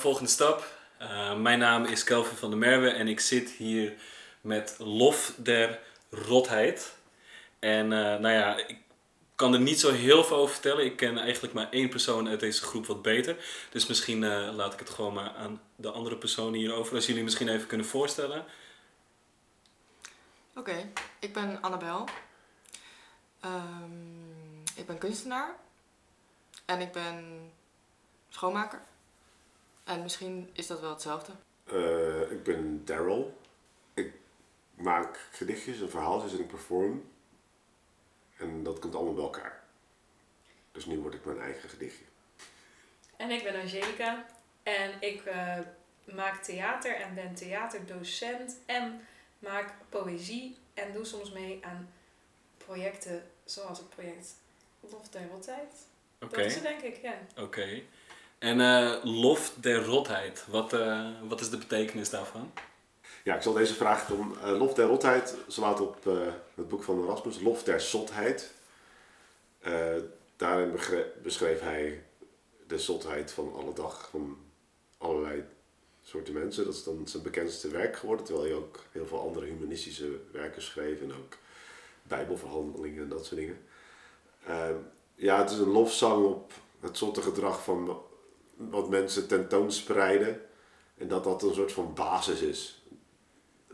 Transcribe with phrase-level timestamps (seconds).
[0.00, 0.64] volgende stap.
[1.02, 3.92] Uh, mijn naam is Kelvin van der Merwe en ik zit hier
[4.40, 5.78] met Lof der
[6.10, 6.94] Rotheid.
[7.58, 8.78] En uh, nou ja, ik
[9.34, 10.84] kan er niet zo heel veel over vertellen.
[10.84, 13.36] Ik ken eigenlijk maar één persoon uit deze groep wat beter.
[13.70, 16.94] Dus misschien uh, laat ik het gewoon maar aan de andere personen hierover.
[16.94, 18.44] Als jullie misschien even kunnen voorstellen.
[20.54, 22.08] Oké, ik ben Annabel.
[23.44, 25.56] Um, ik ben kunstenaar.
[26.64, 27.50] En ik ben
[28.28, 28.82] schoonmaker.
[29.90, 31.32] En misschien is dat wel hetzelfde.
[31.72, 33.38] Uh, ik ben Daryl.
[33.94, 34.12] Ik
[34.74, 37.10] maak gedichtjes en verhaaltjes en ik perform.
[38.36, 39.62] En dat komt allemaal bij elkaar.
[40.72, 42.04] Dus nu word ik mijn eigen gedichtje.
[43.16, 44.26] En ik ben Angelica.
[44.62, 45.58] En ik uh,
[46.14, 48.58] maak theater en ben theaterdocent.
[48.66, 49.00] En
[49.38, 50.56] maak poëzie.
[50.74, 51.92] En doe soms mee aan
[52.56, 54.34] projecten zoals het project
[54.80, 55.86] Lof der Rotheid.
[56.20, 56.42] Okay.
[56.42, 57.14] Dat is het denk ik, ja.
[57.30, 57.42] Oké.
[57.42, 57.86] Okay.
[58.40, 62.52] En uh, lof der rotheid, wat, uh, wat is de betekenis daarvan?
[63.24, 64.34] Ja, ik zal deze vraag doen.
[64.44, 66.04] Uh, lof der rotheid slaat op
[66.54, 68.52] het boek van Erasmus, Lof der zotheid.
[70.36, 70.78] daarin
[71.22, 72.04] beschreef hij
[72.66, 74.38] de zotheid van alle dag van
[74.98, 75.44] allerlei
[76.02, 76.64] soorten mensen.
[76.64, 80.62] Dat is dan zijn bekendste werk geworden, terwijl hij ook heel veel andere humanistische werken
[80.62, 81.36] schreef en ook
[82.02, 83.58] bijbelverhandelingen en dat soort dingen.
[85.14, 88.08] ja, het is een lofzang op het zotte gedrag van
[88.68, 90.40] wat mensen tentoonspreiden.
[90.98, 92.84] En dat dat een soort van basis is.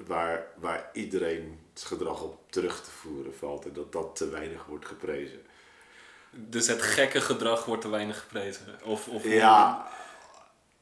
[0.06, 3.66] Waar, waar iedereen het gedrag op terug te voeren valt.
[3.66, 5.40] En dat dat te weinig wordt geprezen.
[6.30, 8.66] Dus het gekke gedrag wordt te weinig geprezen?
[8.84, 9.88] Of, of ja,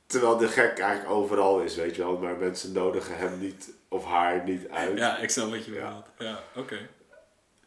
[0.06, 2.18] terwijl de gek eigenlijk overal is, weet je wel.
[2.18, 4.98] Maar mensen nodigen hem niet of haar niet uit.
[4.98, 6.06] Ja, ik snap wat je bedoelt.
[6.18, 6.88] Ja, ja oké.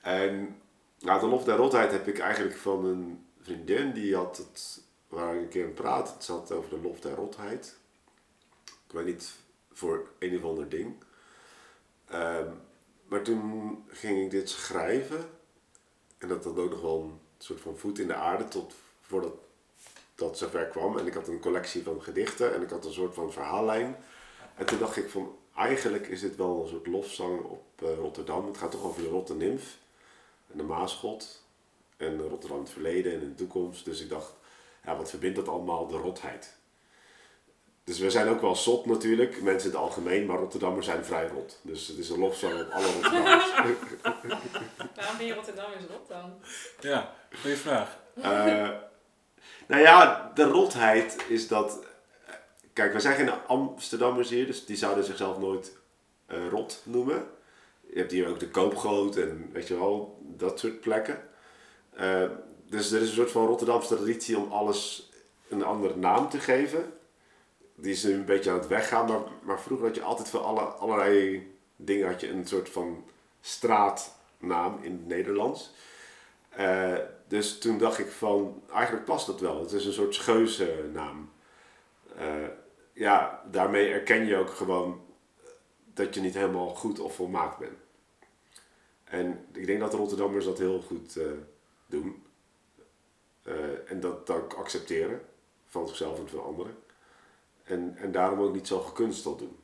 [0.01, 0.61] En
[0.99, 3.93] nou, de lof der rotheid heb ik eigenlijk van een vriendin.
[3.93, 6.13] Die had het waar ik een keer aan praat.
[6.13, 7.75] Het zat over de lof der rotheid.
[8.66, 9.34] Ik weet niet
[9.72, 10.95] voor een of ander ding.
[12.13, 12.62] Um,
[13.07, 15.29] maar toen ging ik dit schrijven.
[16.18, 19.34] En dat had ook nog wel een soort van voet in de aarde tot voordat
[20.16, 20.97] dat zover kwam.
[20.97, 23.95] En ik had een collectie van gedichten en ik had een soort van verhaallijn.
[24.56, 28.47] En toen dacht ik van, eigenlijk is dit wel een soort lofzang op uh, Rotterdam.
[28.47, 29.78] Het gaat toch over de Rotte Nimf
[30.51, 31.44] en de Maasgod.
[31.97, 33.85] En Rotterdam het verleden en de toekomst.
[33.85, 34.34] Dus ik dacht,
[34.87, 35.87] ja, wat verbindt dat allemaal?
[35.87, 36.55] De rotheid.
[37.83, 41.27] Dus we zijn ook wel zot natuurlijk, mensen in het algemeen, maar Rotterdammers zijn vrij
[41.27, 41.59] rot.
[41.61, 43.51] Dus het is een lofzang op alle Rotterdammers.
[44.95, 46.33] Waarom ben je Rotterdammers rot dan?
[46.79, 47.97] Ja, goede vraag.
[48.17, 48.23] Uh,
[49.67, 51.85] nou ja, de rotheid is dat...
[52.73, 55.77] Kijk, we zijn geen Amsterdammers hier, dus die zouden zichzelf nooit
[56.27, 57.27] uh, rot noemen.
[57.93, 61.21] Je hebt hier ook de Koopgoot en weet je wel, dat soort plekken.
[61.99, 62.23] Uh,
[62.69, 65.11] dus er is een soort van Rotterdamse traditie om alles
[65.50, 66.94] een andere naam te geven.
[67.75, 70.39] Die is nu een beetje aan het weggaan, maar, maar vroeger had je altijd voor
[70.39, 73.03] alle, allerlei dingen had je een soort van
[73.41, 75.72] straatnaam in het Nederlands.
[76.59, 79.59] Uh, dus toen dacht ik van, eigenlijk past dat wel.
[79.59, 81.31] Het is een soort scheuze naam.
[82.19, 82.47] Uh,
[82.94, 85.01] ja, daarmee erken je ook gewoon
[85.94, 87.77] dat je niet helemaal goed of volmaakt bent.
[89.03, 91.25] En ik denk dat de Rotterdammers dat heel goed uh,
[91.85, 92.23] doen.
[93.47, 93.53] Uh,
[93.85, 95.21] en dat dan accepteren
[95.67, 96.77] van zichzelf en van anderen.
[97.63, 99.57] En, en daarom ook niet zo gekunsteld doen.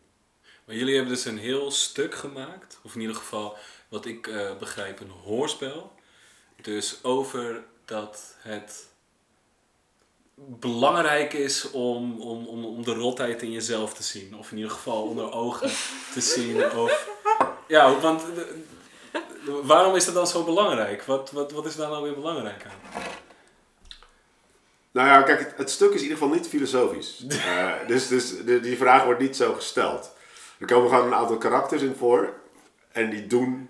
[0.66, 3.58] Maar jullie hebben dus een heel stuk gemaakt, of in ieder geval
[3.90, 5.92] wat ik uh, begrijp, een hoorspel.
[6.62, 8.88] Dus over dat het
[10.36, 14.38] belangrijk is om, om, om, om de rotheid in jezelf te zien.
[14.38, 15.70] Of in ieder geval onder ogen
[16.14, 16.72] te zien.
[16.72, 17.10] Of,
[17.68, 18.24] ja, want
[19.64, 21.04] waarom is dat dan zo belangrijk?
[21.04, 23.02] Wat, wat, wat is daar nou weer belangrijk aan?
[24.94, 27.26] Nou ja, kijk, het, stuk is in ieder geval niet filosofisch.
[27.28, 30.16] Uh, dus dus de, die vraag wordt niet zo gesteld.
[30.60, 32.34] Er komen gewoon een aantal karakters in voor.
[32.92, 33.70] En die doen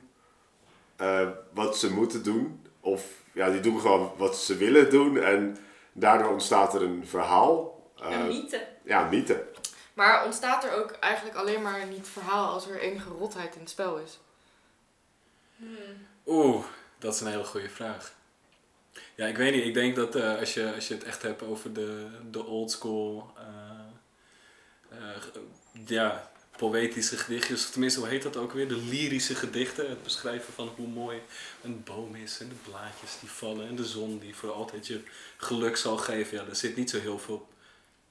[1.01, 2.65] uh, wat ze moeten doen.
[2.79, 5.17] Of ja, die doen gewoon wat ze willen doen.
[5.17, 5.57] En
[5.93, 7.81] daardoor ontstaat er een verhaal.
[8.01, 8.67] Uh, een mythe.
[8.83, 9.45] Ja, een mythe.
[9.93, 13.69] Maar ontstaat er ook eigenlijk alleen maar niet verhaal als er enige rotheid in het
[13.69, 14.19] spel is?
[15.55, 16.07] Hmm.
[16.25, 16.63] Oeh,
[16.99, 18.13] dat is een hele goede vraag.
[19.15, 19.65] Ja, ik weet niet.
[19.65, 22.71] Ik denk dat eh, als, je, als je het echt hebt over de, de old
[22.71, 25.23] school, eh, eh,
[25.85, 28.67] ja, poëtische gedichtjes, of tenminste, hoe heet dat ook weer?
[28.67, 29.89] De lyrische gedichten.
[29.89, 31.21] Het beschrijven van hoe mooi
[31.61, 35.01] een boom is en de blaadjes die vallen en de zon die voor altijd je
[35.37, 36.37] geluk zal geven.
[36.37, 37.47] Ja, er zit niet zo heel veel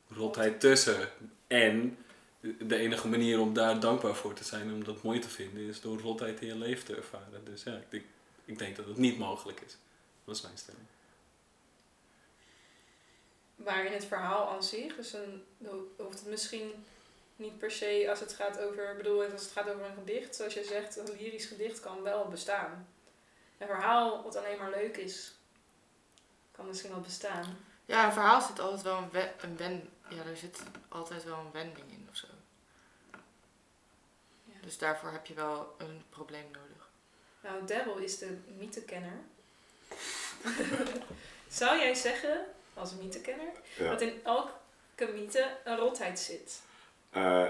[0.09, 1.09] rotheid tussen.
[1.47, 1.99] En
[2.41, 5.81] de enige manier om daar dankbaar voor te zijn, om dat mooi te vinden, is
[5.81, 7.45] door rotheid in je leven te ervaren.
[7.45, 8.03] Dus ja, ik
[8.45, 9.77] ik denk dat het niet mogelijk is.
[10.25, 10.87] Dat is mijn stelling.
[13.57, 16.85] Maar in het verhaal aan zich, dus een, dan hoeft het misschien
[17.37, 20.37] niet per se als het gaat over, ik bedoel, als het gaat over een gedicht,
[20.37, 22.89] zoals je zegt, een lyrisch gedicht kan wel bestaan.
[23.59, 25.35] Een verhaal wat alleen maar leuk is,
[26.53, 27.57] kan misschien wel bestaan.
[27.85, 29.91] Ja, een verhaal zit altijd wel een, we- een wen...
[30.09, 32.27] Ja, er zit altijd wel een wending in of zo.
[34.45, 34.61] Ja.
[34.63, 36.91] Dus daarvoor heb je wel een probleem nodig.
[37.43, 39.21] Nou, Daryl is de mythekenner.
[41.49, 42.45] Zou jij zeggen,
[42.75, 43.91] als mythekenner, Ja.
[43.91, 46.61] dat in elke mythe een rotheid zit?
[47.11, 47.49] Eh,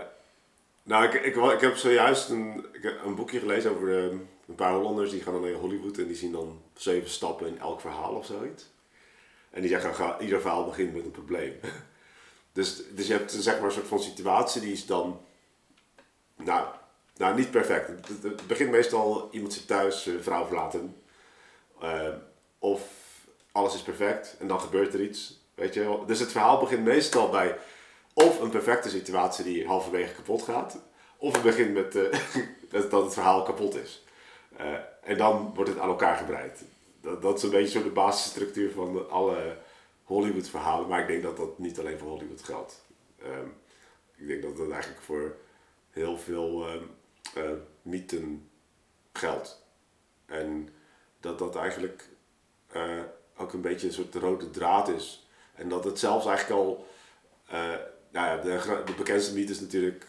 [0.82, 5.10] nou, ik, ik, ik heb zojuist een, ik een boekje gelezen over een paar Hollanders
[5.10, 8.26] die gaan dan naar Hollywood en die zien dan zeven stappen in elk verhaal of
[8.26, 8.70] zoiets.
[9.50, 11.60] En die zeggen, ga, ieder verhaal begint met een probleem.
[12.52, 15.20] dus, dus je hebt zeg maar een soort van situatie die is dan,
[16.36, 16.66] nou,
[17.16, 18.08] nou niet perfect.
[18.08, 20.96] Het, begint meestal, iemand zit thuis, zijn vrouw verlaten.
[21.80, 22.08] Eh,
[22.62, 22.88] of
[23.52, 25.40] alles is perfect en dan gebeurt er iets.
[25.54, 26.06] Weet je wel?
[26.06, 27.58] Dus het verhaal begint meestal bij
[28.14, 30.78] of een perfecte situatie die halverwege kapot gaat,
[31.16, 32.18] of het begint met eh,
[32.90, 34.04] dat het verhaal kapot is.
[34.56, 36.64] Eh, en dan wordt het aan elkaar gebreid.
[37.00, 39.56] Dat, dat is een beetje zo de basisstructuur van alle
[40.02, 42.84] Hollywood verhalen, maar ik denk dat dat niet alleen voor Hollywood geldt.
[43.22, 43.46] Ehm,
[44.16, 45.36] ik denk dat dat eigenlijk voor
[45.90, 46.84] heel veel ehm
[47.34, 47.50] eh,
[47.82, 48.50] mythen
[49.12, 49.66] geldt.
[50.26, 50.68] En
[51.20, 52.08] dat dat eigenlijk
[52.72, 52.98] eh,
[53.36, 55.26] ook een beetje een soort rode draad is.
[55.54, 56.86] En dat het zelfs eigenlijk al
[57.48, 57.58] eh,
[58.10, 60.06] nou ja, de, de bekendste mythe is natuurlijk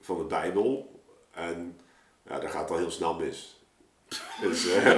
[0.00, 1.00] van de Bijbel.
[1.32, 1.80] En
[2.28, 3.60] ja, daar gaat het al heel snel mis.
[4.40, 4.84] Dus, eh,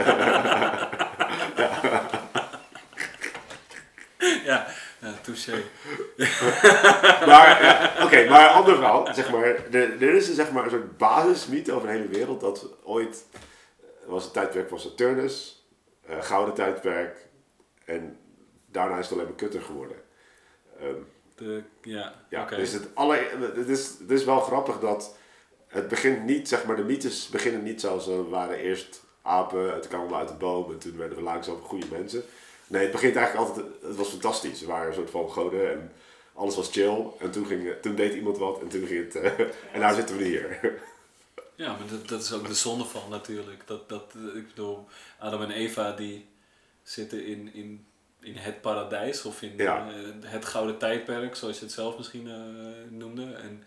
[4.44, 4.66] Ja,
[4.98, 5.62] ja touché.
[7.30, 9.14] maar ja, oké, maar ander verhaal.
[9.14, 12.40] Zeg maar, er, er is een, zeg maar, een soort basismythe over de hele wereld
[12.40, 13.24] dat ooit
[14.06, 15.57] was een tijdperk van Saturnus,
[16.08, 17.16] eh, gouden tijdperk,
[17.84, 18.18] en
[18.66, 19.96] daarna is het alleen maar kutter geworden.
[20.80, 20.94] Ehm,
[21.34, 22.56] De, ja, Ja, oké.
[22.56, 23.16] dus het, alle,
[23.54, 25.16] het, is, het is wel grappig dat
[25.66, 29.88] het begint niet, zeg maar, de mythes beginnen niet zoals we waren eerst apen, het
[29.88, 32.22] kwamen we uit de boom en toen werden we langzaam goede mensen.
[32.66, 34.60] Nee, het begint eigenlijk altijd, het was fantastisch.
[34.60, 35.92] We waren een soort van goden en
[36.34, 37.06] alles was chill.
[37.18, 39.40] En toen, ging, toen deed iemand wat en toen ging het, eh,
[39.72, 40.80] en nou zitten we hier.
[41.58, 43.62] Ja, maar dat, dat is ook de zonde van natuurlijk.
[43.66, 44.88] Dat, dat, ik bedoel,
[45.18, 46.28] Adam en Eva die
[46.82, 47.86] zitten in, in,
[48.20, 49.88] in het paradijs of in Ja.
[49.88, 49.94] eh,
[50.30, 53.34] het gouden tijdperk, zoals je het zelf misschien eh, noemde.
[53.34, 53.64] En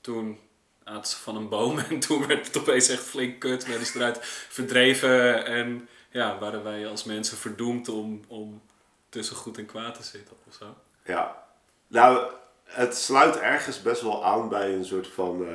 [0.00, 0.38] toen
[0.84, 3.66] aten ze van een boom en toen werd het opeens echt flink kut.
[3.66, 4.18] Werden ze eruit
[4.48, 8.62] verdreven en ja, waren wij als mensen verdoemd om, om
[9.08, 10.76] tussen goed en kwaad te zitten of zo.
[11.04, 11.44] Ja,
[11.86, 12.32] nou,
[12.64, 15.46] het sluit ergens best wel aan bij een soort van.
[15.48, 15.54] eh,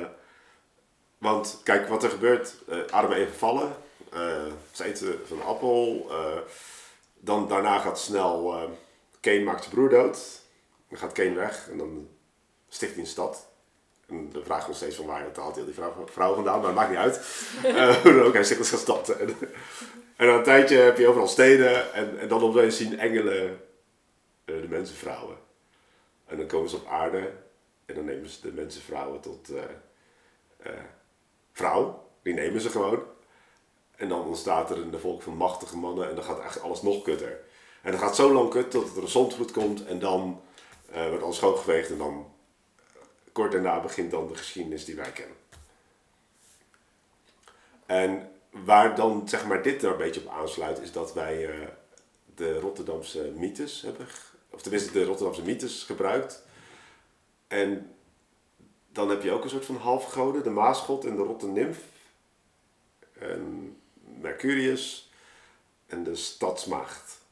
[1.24, 3.76] want kijk, wat er gebeurt, eh Adam en Eva vallen,
[4.12, 6.38] eh, ze eten van een appel, eh,
[7.14, 8.54] dan daarna gaat snel.
[9.20, 10.40] Cain maakt zijn broer dood,
[10.88, 12.08] dan gaat Cain weg en dan
[12.68, 13.48] sticht hij een stad.
[14.06, 16.74] En de vraag nog steeds van waar haalt hij die vrouw, vrouw vandaan, maar dat
[16.74, 17.20] maakt niet uit.
[18.04, 19.08] Dan ook, hij sticht een stad.
[19.08, 19.36] En,
[20.16, 23.60] en na een tijdje heb je overal steden en, en dan opeens zien engelen
[24.44, 25.36] eh, de mensenvrouwen.
[26.26, 27.32] En dan komen ze op aarde
[27.86, 29.48] en dan nemen ze de mensenvrouwen tot
[31.54, 32.08] vrouw.
[32.22, 33.02] Die nemen ze gewoon.
[33.96, 37.02] En dan ontstaat er een volk van machtige mannen en dan gaat eigenlijk alles nog
[37.02, 37.40] kutter.
[37.82, 40.40] En dan gaat zo lang kut tot er een zondvloed komt en dan
[40.90, 42.32] eh, wordt alles schoongeveegd en dan
[42.76, 43.00] eh,
[43.32, 45.36] kort daarna begint dan de geschiedenis die wij kennen.
[47.86, 51.68] En waar dan zeg maar dit er een beetje op aansluit is dat wij eh,
[52.34, 54.06] de Rotterdamse mythes hebben,
[54.50, 56.44] of tenminste de Rotterdamse mythes gebruikt.
[57.48, 57.93] En
[58.94, 61.78] dan heb je ook een soort van halfgoden, de Maasgod en de Rotte Nymf.
[63.18, 63.76] En
[64.20, 65.10] Mercurius
[65.86, 67.22] en de Stadsmaagd.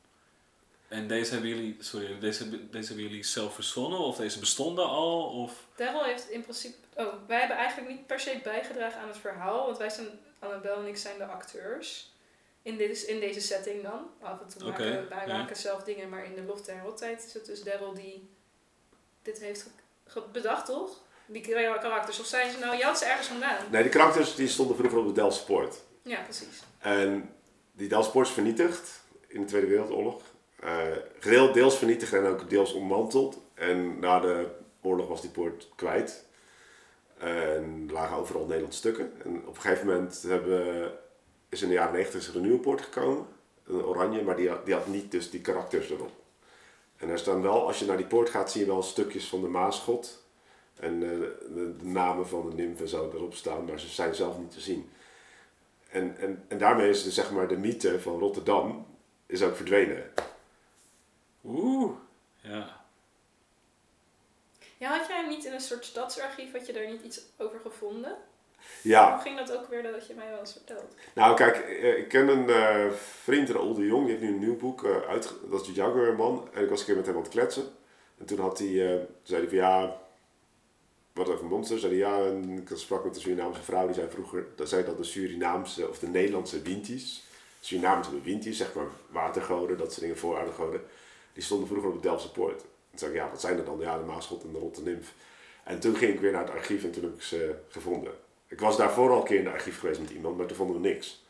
[0.88, 5.24] En deze hebben jullie, sorry, deze, deze hebben jullie zelf verzonnen of deze bestonden al?
[5.42, 5.66] Of?
[5.74, 6.76] Daryl heeft in principe...
[6.96, 9.66] Oh, wij hebben eigenlijk niet per se bijgedragen aan het verhaal.
[9.66, 12.12] Want wij zijn, Annabel en ik zijn de acteurs.
[12.62, 14.10] In, dit, in deze setting dan.
[14.20, 15.36] Af en toe maken wij ja.
[15.38, 16.08] maken zelf dingen.
[16.08, 18.28] Maar in de lof der rottijd is het dus Daryl die
[19.22, 19.68] dit heeft ge-
[20.06, 21.00] ge- bedacht, toch?
[21.32, 22.20] Die kar- karakters.
[22.20, 22.76] Of zijn ze nou...
[22.76, 23.56] Je had ze ergens vandaan.
[23.70, 25.80] Nee, de karakters die stonden vroeger op de Delft Sport.
[26.02, 26.62] Ja, precies.
[26.78, 27.34] En
[27.72, 30.22] die Delft Sport is vernietigd in de Tweede Wereldoorlog.
[31.18, 33.38] gedeel- deels vernietigd en ook deels ontmanteld.
[33.54, 34.46] En na de
[34.82, 36.24] oorlog was die poort kwijt.
[37.18, 39.12] En er lagen overal Nederlandse stukken.
[39.24, 40.92] En op een gegeven moment hebben,
[41.48, 43.26] is in de jaren 90 is er een nieuwe poort gekomen.
[43.66, 46.10] Een oranje, maar die had, die had niet dus die karakters erop.
[46.96, 49.40] En er staan wel, als je naar die poort gaat, zie je wel stukjes van
[49.40, 50.21] de Maasgod.
[50.82, 51.18] En eh,
[51.54, 54.50] de, de namen van de nimf en zo erop staan, maar ze zijn zelf niet
[54.50, 54.90] te zien.
[55.90, 58.86] En, en, en daarmee is dus, zeg maar de mythe van Rotterdam
[59.26, 60.12] is ook verdwenen.
[61.44, 61.92] Oeh,
[62.40, 62.80] ja.
[64.76, 68.16] Ja, had jij niet in een soort stadsarchief, had je daar niet iets over gevonden?
[68.82, 70.94] Ja, Hoe ging dat ook weer dat je mij wel eens verteld?
[71.14, 74.38] nou kijk, eh, ik ken een eh, vriend, Raoul de Jong, die heeft nu een
[74.38, 76.48] nieuw boek uh, uit, dat is de Jaguar man.
[76.52, 77.64] En ik was een keer met hem aan het kletsen.
[78.18, 80.00] En toen had hij, eh, zei hij van ja,
[81.12, 81.82] wat over monsters.
[81.82, 84.96] Hij ja, en ik sprak met een Surinaamse vrouw, die zei vroeger, dat zei dat
[84.96, 87.24] de Surinaamse of de Nederlandse winties,
[87.60, 90.84] Surinamers hebben winties, zeg maar watergoden, dat soort dingen, voorouderdgoden,
[91.32, 92.58] die stonden vroeger op de Delftse Poort.
[92.58, 93.78] Toen zei ik, ja, wat zijn er dan?
[93.80, 95.14] Ja, de Maasgod en de Rotte Nimf.
[95.64, 98.12] En toen ging ik weer naar het archief en toen heb ik ze gevonden.
[98.48, 100.80] Ik was daarvoor al een keer in het archief geweest met iemand, maar toen vonden
[100.80, 101.24] we niks.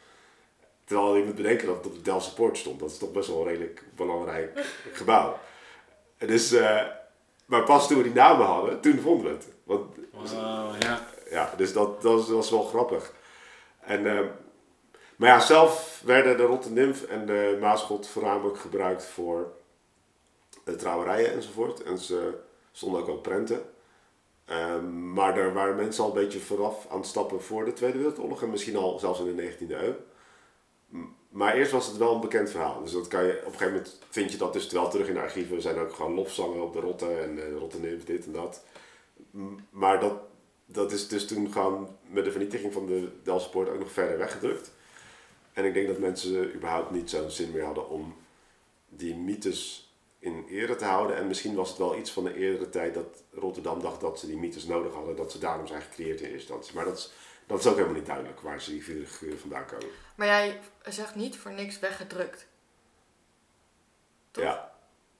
[0.84, 2.80] Terwijl je moet bedenken dat het op de Delftse Poort stond.
[2.80, 5.38] Dat is toch best wel een redelijk belangrijk gebouw.
[6.16, 6.86] En Dus, eh,
[7.46, 9.46] maar pas toen we die namen hadden, toen vonden we het.
[9.64, 11.06] Want, Wauw, ja.
[11.30, 13.12] ja, dus dat, dat, was, dat was wel grappig.
[13.80, 14.26] En, eh,
[15.16, 19.52] maar ja, zelf werden de Rotte Nimf en de Maasgod voornamelijk gebruikt voor
[20.64, 21.82] de trouwerijen enzovoort.
[21.82, 22.38] En ze
[22.72, 23.62] stonden ook op prenten.
[24.44, 27.98] Ehm, maar daar waren mensen al een beetje vooraf aan het stappen voor de Tweede
[27.98, 28.42] Wereldoorlog.
[28.42, 29.94] En misschien al zelfs in de 19e eeuw.
[31.28, 32.82] Maar eerst was het wel een bekend verhaal.
[32.82, 35.14] Dus dat kan je, op een gegeven moment vind je dat dus wel terug in
[35.14, 35.56] de archieven.
[35.56, 38.32] Er zijn ook gewoon lofzangen op de rotte en eh, de rotte nimf, dit en
[38.32, 38.64] dat.
[39.70, 40.20] Maar dat,
[40.66, 44.18] dat is dus toen gewoon met de vernietiging van de Delftse Poort ook nog verder
[44.18, 44.72] weggedrukt.
[45.52, 48.16] En ik denk dat mensen überhaupt niet zo'n zin meer hadden om
[48.88, 51.16] die mythes in ere te houden.
[51.16, 54.26] En misschien was het wel iets van de eerdere tijd dat Rotterdam dacht dat ze
[54.26, 55.16] die mythes nodig hadden.
[55.16, 56.74] Dat ze daarom zijn gecreëerd in eerste instantie.
[56.74, 57.12] Maar dat is,
[57.46, 59.86] dat is ook helemaal niet duidelijk waar ze die figuren vandaan komen.
[60.16, 62.46] Maar jij zegt niet voor niks weggedrukt.
[64.30, 64.44] Toch?
[64.44, 64.72] Ja.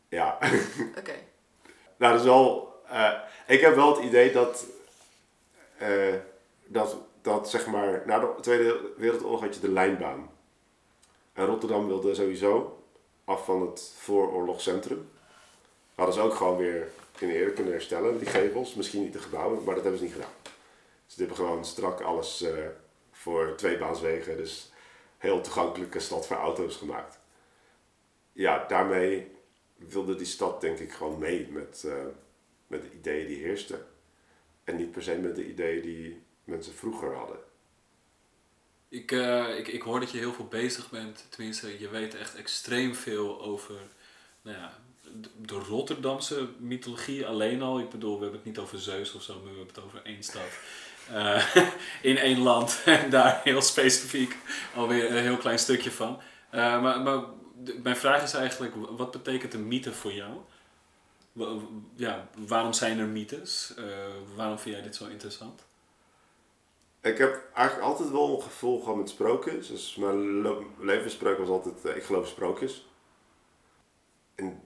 [0.09, 0.38] Ja.
[0.99, 1.14] Oké.
[1.97, 2.71] Nou, dat is wel.
[2.92, 3.12] Eh,
[3.46, 4.66] ik heb wel het idee dat.
[5.78, 6.14] eh,
[6.64, 8.02] dat, dat zeg maar.
[8.06, 10.30] Na de Tweede Wereldoorlog had je de lijnbaan.
[11.32, 12.82] En Rotterdam wilde sowieso
[13.25, 15.11] af van het vooroorlogscentrum.
[15.94, 18.75] Hadden ze ook gewoon weer in ere kunnen herstellen, die gevels.
[18.75, 20.34] Misschien niet de gebouwen, maar dat hebben ze niet gedaan.
[21.06, 22.52] Ze hebben gewoon strak alles eh,
[23.12, 24.37] voor tweebaanswegen.
[24.37, 24.72] Dus
[25.18, 27.18] heel toegankelijke stad voor auto's gemaakt.
[28.32, 29.30] Ja, daarmee
[29.76, 31.87] wilde die stad denk ik gewoon mee met,
[32.72, 33.86] met de ideeën die heersten.
[34.64, 37.38] En niet per se met de ideeën die mensen vroeger hadden.
[38.88, 41.26] Ik, eh, ik, ik hoor dat je heel veel bezig bent.
[41.28, 43.74] Tenminste, je weet echt extreem veel over
[44.42, 44.78] nou ja,
[45.36, 47.78] de, Rotterdamse mythologie alleen al.
[47.78, 50.00] Ik bedoel, we hebben het niet over Zeus of zo, maar we hebben het over
[50.04, 50.58] één stad.
[51.10, 51.56] Eh,
[52.10, 52.80] in één land.
[52.84, 54.36] En daar heel specifiek
[54.74, 56.20] alweer een heel klein stukje van.
[56.50, 57.22] Eh, maar maar
[57.82, 60.30] mijn vraag is eigenlijk, wat betekent een mythe voor jou?
[61.94, 63.74] Ja, waarom zijn er mythes?
[63.76, 63.84] Eh,
[64.36, 65.64] waarom vind jij dit zo interessant?
[67.00, 69.68] Ik heb eigenlijk altijd wel een gevoel gehad met sprookjes.
[69.68, 70.42] Dus mijn
[70.78, 72.88] levensspreuk was altijd, eh, ik geloof sprookjes.
[74.34, 74.62] En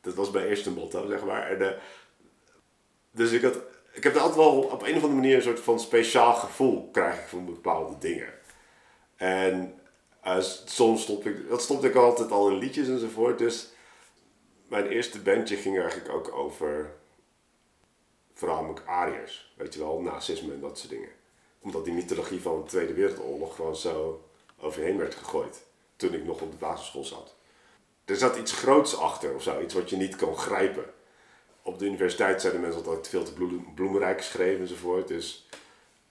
[0.00, 1.60] dat was mijn eerste motto, zeg maar.
[1.60, 1.72] Eh,
[3.10, 3.58] dus ik, had,
[3.92, 6.90] ik heb er altijd wel op een of andere manier een soort van speciaal gevoel
[6.90, 8.32] krijg ik van bepaalde dingen.
[9.16, 9.78] En
[10.64, 13.38] soms stop ik, dat stopte ik altijd al in liedjes enzovoort.
[13.38, 13.73] Dus
[14.74, 16.92] mijn eerste bandje ging eigenlijk ook over
[18.32, 19.54] voornamelijk Ariërs.
[19.56, 21.08] Weet je wel, nazisme en dat soort dingen
[21.60, 24.24] omdat die mythologie van de Tweede Wereldoorlog gewoon zo
[24.58, 25.62] overheen werd gegooid.
[25.96, 27.34] Toen ik nog op de basisschool zat.
[28.04, 30.84] Er zat iets groots achter of zo, iets wat je niet kon grijpen.
[31.62, 35.08] Op de universiteit zeiden mensen altijd veel te bloem- bloemrijk geschreven enzovoort.
[35.08, 35.48] Dus,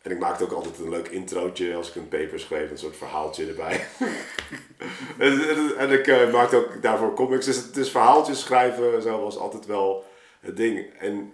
[0.04, 2.98] en ik maakte ook altijd een leuk introotje als ik een paper schreef, een soort
[2.98, 3.88] verhaaltje erbij.
[5.18, 5.42] en,
[5.78, 7.46] en- ik eh, maakte ook daarvoor comics.
[7.46, 10.06] Dus, dus verhaaltjes schrijven zo was altijd wel
[10.40, 10.94] het ding.
[11.00, 11.34] En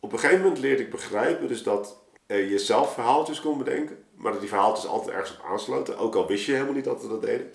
[0.00, 4.04] op een gegeven moment leerde ik begrijpen dus dat eh, je zelf verhaaltjes kon bedenken,
[4.14, 5.98] maar dat die verhaaltjes altijd ergens op aansloten.
[5.98, 7.50] Ook al wist je helemaal niet dat ze dat deden.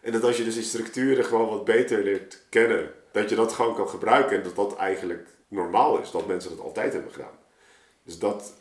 [0.00, 3.52] En dat als je dus die structuren gewoon wat beter leert kennen, dat je dat
[3.52, 7.38] gewoon kan gebruiken en dat dat eigenlijk normaal is, dat mensen dat altijd hebben gedaan.
[8.02, 8.54] Dus, dat,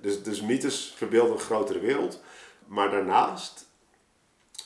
[0.00, 2.20] dus, dus mythes verbeelden een grotere wereld,
[2.66, 3.66] maar daarnaast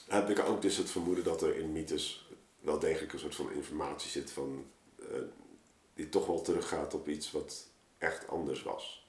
[0.08, 2.28] heb ik ook dus het vermoeden dat er in mythes
[2.60, 4.66] wel degelijk een soort van informatie zit van,
[4.98, 5.06] eh,
[5.94, 7.66] die toch wel teruggaat op iets wat
[7.98, 9.02] echt anders was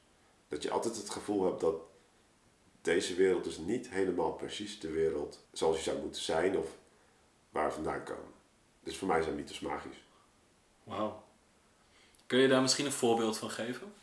[0.54, 1.76] dat je altijd het gevoel hebt dat
[2.82, 6.68] deze wereld dus niet helemaal precies de wereld zoals je zou moeten zijn of
[7.50, 8.32] waar we vandaan komen.
[8.84, 10.04] Dus voor mij zijn mythes magisch.
[10.84, 11.24] Wauw.
[12.26, 13.94] Kun je daar misschien een voorbeeld van geven?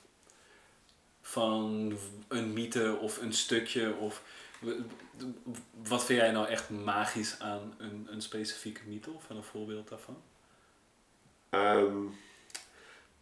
[1.31, 1.93] Van
[2.29, 4.23] een mythe of een stukje of
[5.83, 10.23] wat vind jij nou echt magisch aan een, een specifieke mythe of een voorbeeld daarvan?
[11.51, 12.07] Ehm,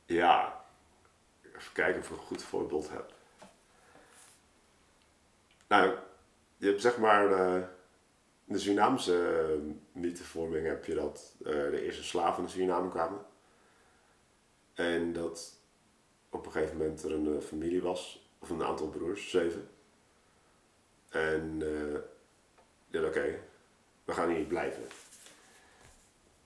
[0.06, 0.64] ja,
[1.42, 3.12] even kijken of ik een goed voorbeeld heb.
[5.68, 5.94] Nou,
[6.56, 7.62] je hebt zeg maar eh,
[8.44, 13.26] in de Surinaamse eh, mythevorming heb je dat eh, de eerste slaven naar Suriname kwamen.
[14.74, 15.57] En dat
[16.30, 19.68] op een gegeven moment er een eh, familie was, of een aantal broers, zeven.
[21.08, 22.00] En eh
[22.90, 23.40] ja, oké,
[24.04, 24.82] we gaan hier blijven.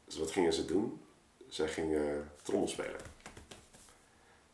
[0.04, 1.00] Dus wat gingen ze doen?
[1.48, 3.00] Zij gingen trommel spelen.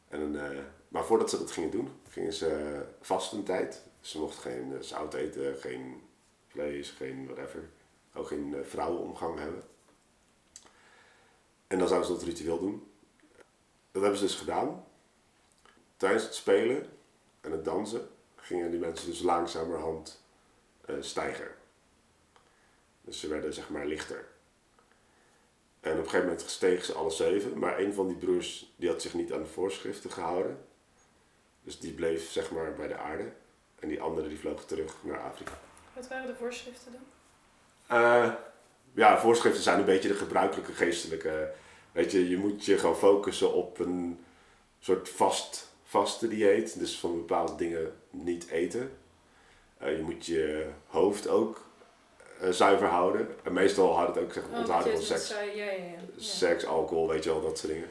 [0.08, 3.82] En, eh, maar voordat ze dat gingen doen, gingen ze vast een tijd.
[4.00, 6.02] Ze mochten geen zout eten, geen
[6.46, 7.70] vlees, geen whatever.
[8.14, 9.62] Ook geen vrouwenomgang hebben.
[11.66, 12.90] En dan zouden ze dat ritueel doen.
[13.90, 14.84] Dat hebben ze dus gedaan.
[15.98, 16.88] Tijdens het spelen
[17.40, 20.22] en het dansen gingen die mensen dus langzamerhand
[20.84, 21.48] eh, stijgen.
[23.00, 24.26] Dus ze werden zeg maar lichter.
[25.80, 28.88] En op een gegeven moment stegen ze alle zeven, maar een van die broers die
[28.88, 30.66] had zich niet aan de voorschriften gehouden.
[31.62, 33.32] Dus die bleef zeg maar bij de aarde.
[33.78, 35.52] En die andere die vloog terug naar Afrika.
[35.94, 37.02] Wat waren de voorschriften dan?
[37.86, 38.32] Eh,
[38.92, 41.52] ja, voorschriften zijn een beetje de gebruikelijke geestelijke.
[41.92, 44.24] Weet je, je moet je gewoon focussen op een
[44.78, 46.78] soort vast, vaste dieet.
[46.78, 48.92] Dus van bepaalde dingen niet eten.
[49.78, 51.66] Eh, je moet je hoofd ook
[52.40, 53.28] eh, zuiver houden.
[53.44, 55.28] En meestal houdt het ook zeg, Oh, onthouden van seks.
[55.28, 55.98] ja, ja, ja.
[56.16, 57.88] Seks, alcohol, weet je wel, dat soort dingen.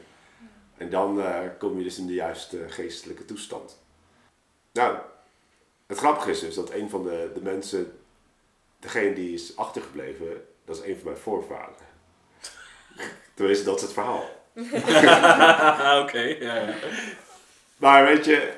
[0.76, 3.78] En dan eh, kom je dus in de juiste geestelijke toestand.
[4.72, 4.98] Nou,
[5.86, 7.98] het grappige is dus dat een van de, de mensen,
[8.78, 11.86] degene die is achtergebleven, dat is een van mijn voorvaderen.
[13.34, 14.24] Tenminste, dat is het verhaal.
[16.02, 16.74] Oké, ja.
[17.78, 18.52] Maar weet je,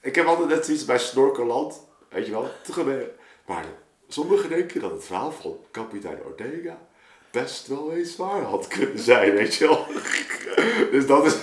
[0.00, 3.10] ik heb altijd net zoiets bij Snorkeland, weet je wel, te gebeuren.
[3.46, 3.64] Maar
[4.08, 6.78] sommigen denken dat het verhaal van kapitein Ortega
[7.30, 9.86] best wel eens waar had kunnen zijn, weet je wel.
[10.90, 11.36] Dus dat is,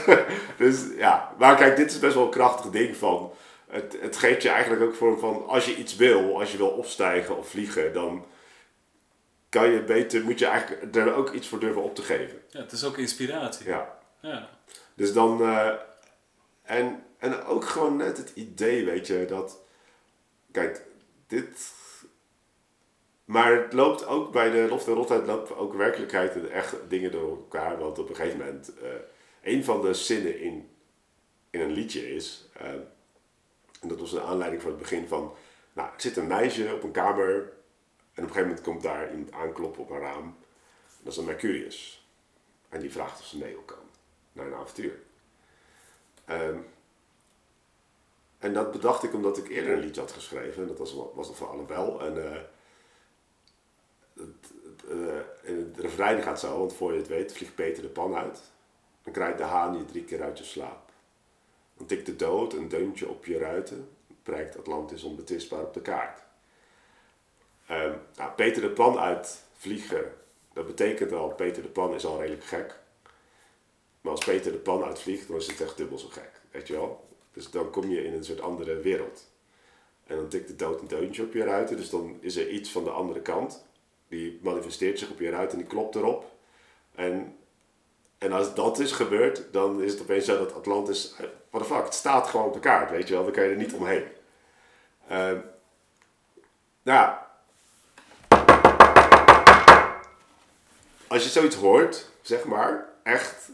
[0.57, 1.33] dus ja.
[1.37, 3.31] Maar kijk, dit is best wel een krachtig ding van,
[3.67, 6.67] het, het geeft je eigenlijk ook voor van, als je iets wil, als je wil
[6.69, 8.25] opstijgen of vliegen, dan
[9.49, 12.41] kan je beter, moet je eigenlijk er ook iets voor durven op te geven.
[12.49, 13.67] ja, het is ook inspiratie.
[13.67, 13.97] Ja.
[14.21, 14.49] Ja.
[14.95, 15.41] Dus dan.
[15.41, 15.71] eh,
[16.63, 19.59] en, en ook gewoon net het idee, weet je, dat.
[20.51, 20.81] Kijk,
[21.27, 21.73] dit.
[23.25, 27.11] Maar het loopt ook bij de loft en rotheid loopt ook werkelijkheid en echt dingen
[27.11, 27.77] door elkaar.
[27.79, 28.73] Want op een gegeven moment.
[28.77, 28.89] eh
[29.41, 30.69] een van de zinnen in,
[31.49, 32.49] in een liedje is.
[32.53, 32.69] eh,
[33.81, 35.33] en dat was een aanleiding voor het begin van.
[35.73, 37.33] Nou, er zit een meisje op een kamer.
[37.35, 37.43] En
[38.23, 40.35] op een gegeven moment komt daar iemand aankloppen op een raam.
[41.01, 42.07] Dat is een Mercurius.
[42.69, 43.89] En die vraagt of ze mee wil komen
[44.31, 44.99] naar een avontuur.
[46.25, 46.57] Ehm,
[48.39, 50.61] en dat bedacht ik omdat ik eerder een liedje had geschreven.
[50.61, 52.01] En dat was, was van Annabel.
[52.01, 52.41] En eh,
[54.13, 58.15] het, het, in het gaat zo, want voor je het weet vliegt Peter de pan
[58.15, 58.41] uit.
[59.03, 60.91] Dan krijgt de haan je drie keer uit je slaap.
[61.77, 63.89] Dan tikt de dood een deuntje op je ruiten.
[64.23, 66.23] Prijkt Atlantis onbetwistbaar op de kaart.
[67.67, 70.13] Ehm, nou, Peter de pan uit vliegen,
[70.53, 72.79] dat betekent al, Peter de pan is al redelijk gek.
[74.01, 76.31] Maar als Peter de pan uitvliegt, dan is het echt dubbel zo gek.
[76.51, 77.07] Weet je wel?
[77.35, 79.31] Dus dan kom je in een soort andere wereld.
[80.07, 81.77] En dan tikt de dood een deuntje op je ruiten.
[81.77, 83.65] Dus dan is er iets van de andere kant.
[84.07, 86.31] Die manifesteert zich op je ruit en die klopt erop.
[86.95, 87.37] En,
[88.17, 91.13] en als dat is gebeurd, dan is het opeens zo dat Atlantis...
[91.17, 93.23] eh, What the fuck, het staat gewoon op de kaart, weet je wel.
[93.23, 94.03] Dan kan je er niet omheen.
[95.07, 95.39] Ehm
[96.85, 97.15] nou,
[101.07, 103.49] als je zoiets hoort, zeg maar, echt,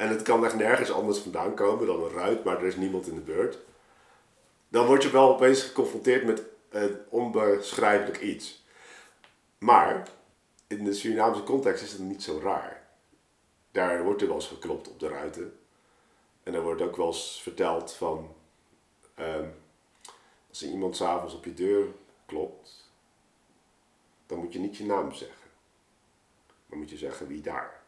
[0.00, 3.06] en het kan echt nergens anders vandaan komen dan een ruit, maar er is niemand
[3.06, 3.58] in de beurt,
[4.68, 8.64] dan word je wel opeens geconfronteerd met een onbeschrijfelijk iets.
[9.58, 10.08] Maar
[10.66, 12.88] in de Surinaamse context is het niet zo raar.
[13.70, 15.58] Daar wordt er wel eens geklopt op de ruiten.
[16.42, 18.34] En er wordt ook wel eens verteld van,
[19.14, 19.48] ehm,
[20.48, 21.86] als er iemand s'avonds op je deur
[22.26, 22.92] klopt,
[24.26, 25.50] dan moet je niet je naam zeggen.
[26.66, 27.79] Dan moet je zeggen wie daar.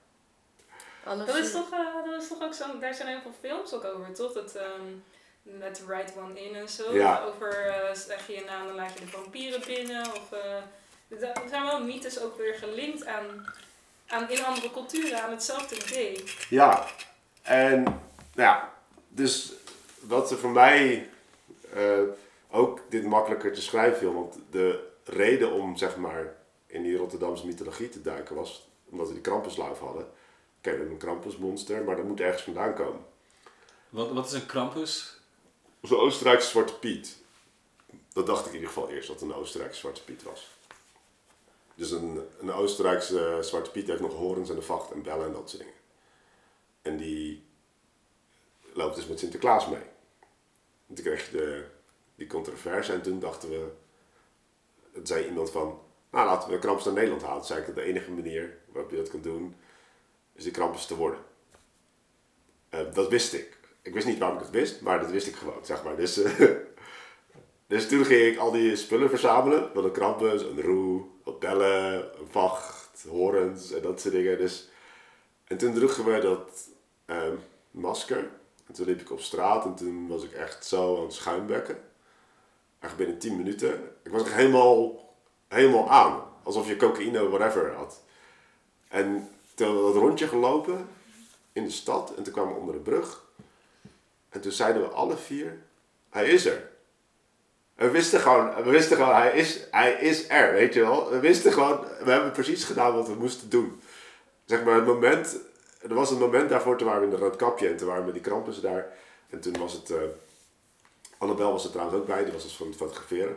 [1.04, 3.72] Dat is, Su- toch, eh, dat is toch ook zo, daar zijn heel veel films
[3.72, 4.32] ook over, toch?
[4.32, 4.82] Dat, ehm,
[5.42, 6.94] met The Right One In en zo.
[6.94, 7.22] Ja.
[7.22, 10.06] Over uh, zeg je je naam, dan laat je de vampieren binnen.
[10.06, 13.46] Of, eh, er zijn wel mythes ook weer gelinkt aan,
[14.06, 16.24] aan in andere culturen, aan hetzelfde idee.
[16.48, 16.86] Ja,
[17.42, 17.98] en nou
[18.34, 18.72] ja,
[19.08, 19.52] dus
[20.00, 21.08] wat er voor mij
[21.74, 22.00] eh,
[22.50, 26.34] ook dit makkelijker te schrijven viel, want de reden om zeg maar
[26.66, 30.06] in die Rotterdamse mythologie te duiken was omdat we die Krampusluif hadden.
[30.64, 33.04] Oké, een Krampusmonster, maar dat moet ergens vandaan komen.
[33.88, 35.20] Wat, wat is een Krampus?
[35.82, 37.18] Zo'n Oostenrijkse Zwarte Piet.
[38.12, 40.50] Dat dacht ik in ieder geval eerst, dat het een Oostenrijkse Zwarte Piet was.
[41.74, 45.26] Dus een, een Oostenrijkse eh, Zwarte Piet heeft nog horens en de vacht en bellen
[45.26, 45.78] en dat soort dingen.
[46.82, 47.44] En die
[48.72, 49.84] loopt dus met Sinterklaas mee.
[50.88, 51.64] En toen kreeg je de,
[52.14, 53.72] die controverse en toen dachten we...
[54.92, 57.38] Het zei iemand van, nou laten we Krampus naar Nederland halen.
[57.38, 59.56] Toen zei ik dat de enige manier waarop je dat kan doen,
[60.34, 61.20] is die Krampus te worden.
[62.68, 63.58] Eh, dat wist ik.
[63.82, 65.96] Ik wist niet waarom ik dat wist, maar dat wist ik gewoon, zeg maar.
[65.96, 66.50] Dus, eh,
[67.66, 69.70] dus toen ging ik al die spullen verzamelen.
[69.74, 74.38] Van een krampus, een roe, wat bellen, een vacht, horens en dat soort dingen.
[74.38, 74.68] Dus,
[75.44, 76.68] en toen droegen we dat
[77.04, 77.36] ehm,
[77.70, 78.30] masker.
[78.66, 81.78] En toen liep ik op straat en toen was ik echt zo aan het schuimbekken.
[82.78, 83.94] Echt binnen 10 minuten.
[84.02, 85.08] Ik was echt helemaal,
[85.48, 86.22] helemaal aan.
[86.42, 88.02] Alsof je cocaïne whatever had.
[88.88, 89.28] En
[89.62, 90.88] toen hadden we dat rondje gelopen
[91.52, 92.14] in de stad.
[92.16, 93.24] En toen kwamen we onder de brug.
[94.28, 95.58] En toen zeiden we alle vier,
[96.10, 96.70] hij is er.
[97.74, 101.10] We wisten gewoon, we wisten gewoon hij, is, hij is er, weet je wel.
[101.10, 103.80] We wisten gewoon, we hebben precies gedaan wat we moesten doen.
[104.44, 105.36] Zeg maar, het moment,
[105.80, 108.12] er was een moment daarvoor, toen waren we in de Roodkapje en toen waren we
[108.12, 108.92] met die krampus daar.
[109.30, 109.98] En toen was het, eh
[111.18, 113.36] Annabel was er trouwens ook bij, die was dus van het fotograferen.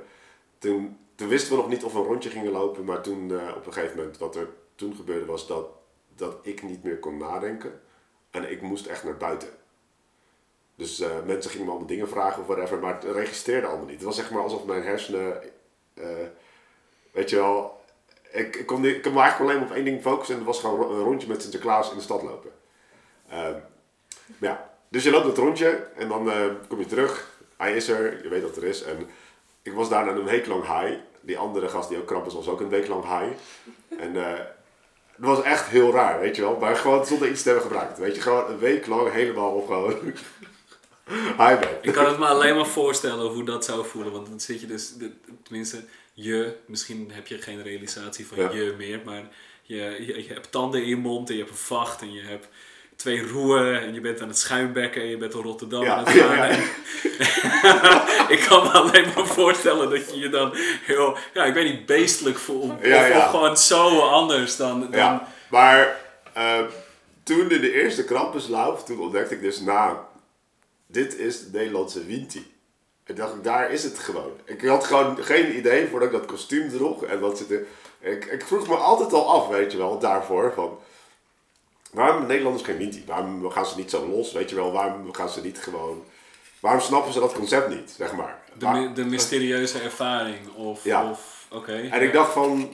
[0.58, 3.56] Toen, toen wisten we nog niet of we een rondje gingen lopen, maar toen eh,
[3.56, 5.68] op een gegeven moment, wat er toen gebeurde was dat,
[6.16, 7.82] dat ik niet meer kon nadenken.
[8.32, 9.50] En ik moest echt naar buiten.
[10.76, 13.96] Dus eh, mensen gingen me allemaal dingen vragen of whatever, maar het registreerde allemaal niet.
[13.96, 15.42] Het was zeg maar alsof mijn hersenen,
[15.94, 16.06] eh,
[17.12, 17.84] weet je wel,
[18.32, 20.64] ik, kon, ik kon me eigenlijk alleen maar op één ding focussen en dat was
[20.64, 22.52] gewoon een rondje met Sinterklaas in de stad lopen.
[23.30, 23.60] Ehm,
[24.38, 27.40] ja, dus je loopt het rondje en dan eh, kom je terug.
[27.58, 28.84] Hij is er, je weet dat er is.
[28.84, 29.10] En
[29.62, 31.00] ik was daarna een week lang high.
[31.22, 33.34] Die andere gast die ook Krampus was ook een week lang high.
[34.00, 34.16] En
[35.16, 36.58] het was echt heel raar, weet je wel.
[36.58, 37.98] Maar gewoon zonder iets te hebben gebruikt.
[37.98, 39.94] Weet je, gewoon een week lang helemaal gewoon
[41.38, 41.78] high ben.
[41.82, 44.12] Ik kan het me alleen maar voorstellen hoe dat zou voelen.
[44.12, 44.94] Want dan zit je dus,
[45.44, 48.52] tenminste, je, misschien heb je geen realisatie van Ja.
[48.52, 49.24] je meer, maar
[49.62, 52.22] je, je, je hebt tanden in je mond en je hebt een vacht en je
[52.22, 52.48] hebt
[52.96, 56.04] twee roeën en je bent aan het schuimbekken en je bent in Rotterdam Ja, aan
[56.06, 56.38] het gaan.
[56.48, 58.28] ja.
[58.36, 60.52] ik kan me alleen maar voorstellen dat je je dan
[60.86, 62.72] heel, ja, ik weet niet, beestelijk voelt.
[62.72, 66.02] Of, gewoon zo anders dan, dan maar
[66.34, 66.60] eh,
[67.24, 69.98] toen in de eerste Krampuslauf, toen ontdekte ik dus, nou,
[70.88, 72.54] dit is de Nederlandse Winti.
[73.04, 74.32] En dacht ik, daar is het gewoon.
[74.46, 77.04] Ik had gewoon geen idee voordat ik dat kostuum droeg.
[77.04, 77.66] En wat zit er.
[78.00, 80.52] Ik, ik vroeg me altijd al af, weet je wel, daarvoor.
[80.56, 80.80] Van,
[81.96, 83.04] waarom Nederlanders geen Winti?
[83.08, 84.72] Waarom gaan ze niet zo los, weet je wel?
[84.72, 86.04] Waarom gaan ze niet gewoon...
[86.60, 88.42] Waarom snappen ze dat concept niet, zeg maar?
[88.58, 90.54] de, Waar- de mysterieuze ervaring.
[90.56, 91.10] Of, Ja.
[91.10, 91.74] of oké.
[91.92, 92.74] En ik dacht van,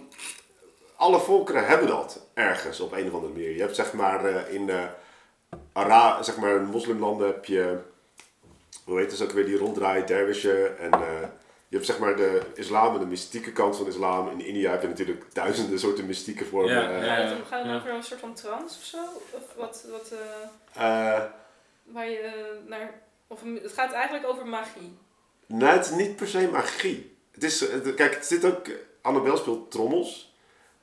[0.96, 3.54] alle volkeren hebben dat ergens op een of andere manier.
[3.56, 4.70] Je hebt zeg maar eh, in
[5.74, 7.78] Ara, zeg maar in moslimlanden heb je,
[8.84, 10.80] hoe heet het ook weer, die ronddraai dervishen.
[10.80, 11.28] En eh,
[11.72, 14.30] je hebt zeg maar de islam en de mystieke kant van de islam.
[14.30, 16.74] In India heb je natuurlijk duizenden soorten mystieke vormen.
[16.74, 17.18] Ja, eh, ja.
[17.64, 17.76] Ja.
[17.76, 18.98] over een soort van trance of zo?
[19.32, 20.12] Of wat, wat
[20.76, 21.24] eh, eh,
[21.84, 22.34] waar je eh,
[22.70, 23.02] naar...
[23.28, 24.98] Of het gaat eigenlijk over magie.
[25.46, 27.16] nee, het is niet per se magie.
[27.32, 28.66] Het is, het- kijk, het zit ook,
[29.02, 30.36] Annabel speelt trommels.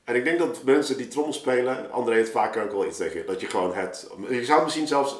[0.03, 3.25] En ik denk dat mensen die trommels spelen, André heeft vaker ook wel iets tegen,
[3.25, 5.15] dat je gewoon het, je zou het misschien zelfs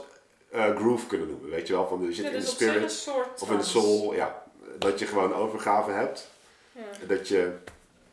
[0.52, 2.56] eh, groove kunnen noemen, weet je wel, van je zit Ja, in de dus een
[2.56, 3.10] spirit.
[3.42, 4.44] Of in de soul, ja.
[4.78, 6.30] Dat je gewoon overgave hebt.
[6.72, 6.82] Ja.
[7.02, 7.58] En dat je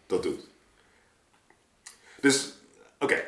[0.07, 0.47] dat doet.
[2.21, 2.53] Dus,
[3.01, 3.25] oké.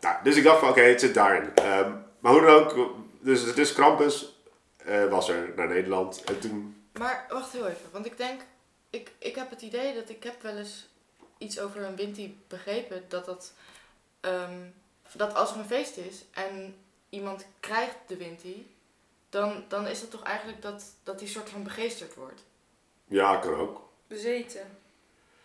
[0.00, 1.54] Nou, dus ik dacht van, oké, het zit daarin.
[1.54, 4.36] Ehm, maar hoe dan ook, dus, dus Krampus
[4.76, 6.24] eh, was er naar Nederland.
[6.24, 8.40] En toen, Maar wacht heel even, want ik denk,
[8.90, 10.88] ik, ik heb het idee dat ik heb wel eens
[11.38, 13.52] iets over een Winti begrepen, dat dat,
[14.20, 14.60] ehm,
[15.12, 16.76] dat als er een feest is en
[17.08, 18.74] iemand krijgt de Winti,
[19.28, 22.42] dan, dan is het toch eigenlijk dat, dat die soort van begeesterd wordt.
[23.08, 23.88] Ja, kan ook.
[24.06, 24.78] Bezeten.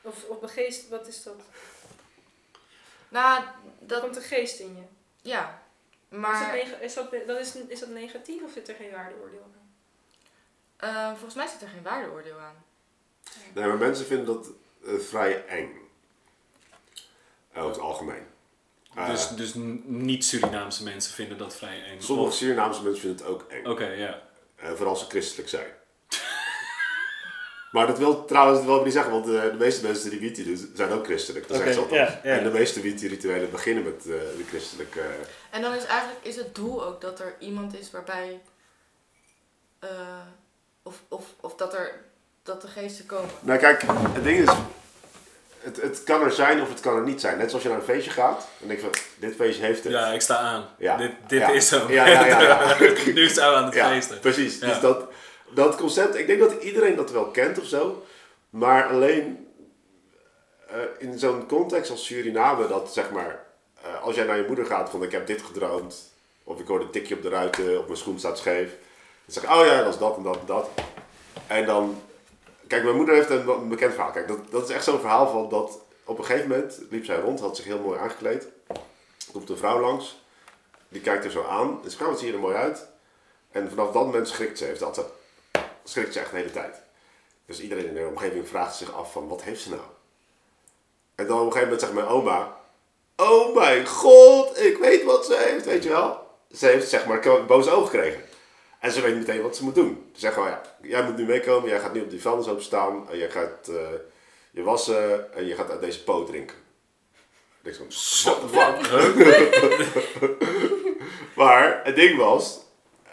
[0.02, 1.36] Of op een geest, wat is dat?
[3.10, 3.44] Nou,
[3.80, 4.84] dat, komt een geest in je.
[5.30, 5.62] ja,
[6.10, 8.92] Is, dat, maar neg- is, dat, dat is, is dat negatief of zit er geen
[8.92, 9.62] waardeoordeel aan?
[10.78, 12.64] eh, volgens mij zit er geen waardeoordeel aan.
[13.54, 14.48] Nee, maar mensen vinden dat
[14.86, 15.82] eh, vrij eng.
[17.52, 18.26] Eh, over het algemeen.
[19.08, 22.02] Dus, dus n- niet-Surinaamse mensen vinden dat vrij eng.
[22.02, 23.66] sommige Of- Surinaamse mensen vinden het ook eng.
[23.66, 24.22] Oké, ja.
[24.56, 25.68] Eh, vooral als ze christelijk zijn.
[27.74, 30.72] Maar dat wil trouwens wel niet zeggen, want eh, de meeste mensen die Witi doen
[30.76, 31.48] zijn ook christelijk.
[31.48, 32.20] Dat zegt ja.
[32.24, 35.02] En de meeste Witi-rituelen beginnen met eh, de christelijke...
[35.52, 38.42] En dan is eigenlijk is het doel ook dat er iemand is waarbij.
[39.80, 39.90] eh,
[40.84, 41.92] of, of, of dat er
[42.44, 43.30] dat de geesten komen.
[43.40, 43.84] Nou kijk,
[44.14, 44.56] het ding is...
[45.60, 47.38] het, het kan er zijn of het kan er niet zijn.
[47.38, 49.94] Net zoals je naar een feestje gaat en denk van, dit feestje heeft het.
[49.94, 50.66] Ja, ik sta aan.
[50.78, 50.98] Ja.
[50.98, 51.50] Dit, dit Ja.
[51.50, 51.86] is zo.
[51.92, 52.76] Ja, ja, ja, ja.
[53.14, 54.20] nu zijn we aan het Ja, feesten.
[54.20, 54.60] precies.
[54.60, 54.68] Ja.
[54.68, 55.06] Dus dat,
[55.54, 58.04] dat concept, ik denk dat iedereen dat wel kent of zo.
[58.50, 59.48] Maar alleen
[60.68, 63.46] eh, in zo'n context als Suriname, dat zeg maar,
[63.82, 66.12] eh, als jij naar je moeder gaat van ik heb dit gedroomd.
[66.44, 68.70] Of ik hoor een tikje op de ruiten, op mijn schoen staat scheef.
[69.26, 70.70] Dan zeg oh ja, dat is dat en dat en dat.
[71.48, 72.02] En dan,
[72.68, 74.12] kijk, mijn moeder heeft een, bekend verhaal.
[74.12, 77.20] Kijk, dat, dat is echt zo'n verhaal van dat op een gegeven moment liep zij
[77.20, 78.48] rond, had zich heel mooi aangekleed.
[79.32, 80.22] Komt een vrouw langs,
[80.90, 81.80] die kijkt er zo aan.
[81.86, 82.88] Vrouw, wat zie je er mooi uit.
[83.52, 84.66] En vanaf dat moment schrikt ze.
[84.66, 85.06] Heeft dat ze,
[85.84, 86.82] schrikt ze echt de hele tijd.
[87.46, 89.82] Dus iedereen in de omgeving vraagt zich af van, wat heeft ze nou?
[91.16, 92.62] En dan op een gegeven moment zegt mijn oma...
[93.16, 96.28] Oh mijn god, ik weet wat ze heeft, weet je wel?
[96.52, 98.22] Ze heeft zeg maar een boze oog gekregen.
[98.80, 100.10] En ze weet meteen wat ze moet doen.
[100.14, 101.70] Ze zegt gewoon, ja, jij moet nu meekomen.
[101.70, 103.10] Jij gaat nu op die vuilnishoop staan.
[103.10, 103.76] En jij gaat eh,
[104.52, 105.34] je wassen.
[105.34, 106.58] En je gaat uit deze poot drinken.
[107.62, 108.92] Ik denk zo, fuck?
[111.36, 112.60] maar het ding was,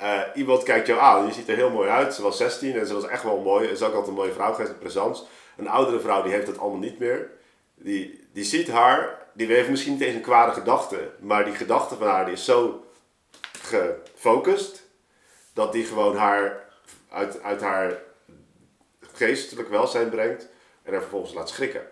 [0.00, 1.26] eh, iemand kijkt jou aan.
[1.26, 2.14] Je ziet er heel mooi uit.
[2.14, 3.66] Ze was 16 en ze was echt wel mooi.
[3.66, 5.24] Ze is ook altijd een mooie vrouw geweest, met presence.
[5.56, 7.30] Een oudere vrouw die heeft dat allemaal niet meer.
[7.74, 11.10] Die, die ziet haar, die heeft misschien niet eens een kwade gedachte.
[11.18, 12.84] Maar die gedachte van haar die is zo
[13.62, 14.82] gefocust.
[15.52, 16.64] Dat die gewoon haar
[17.10, 17.98] uit, uit haar
[19.00, 20.48] geestelijk welzijn brengt.
[20.82, 21.82] En haar vervolgens laat schrikken.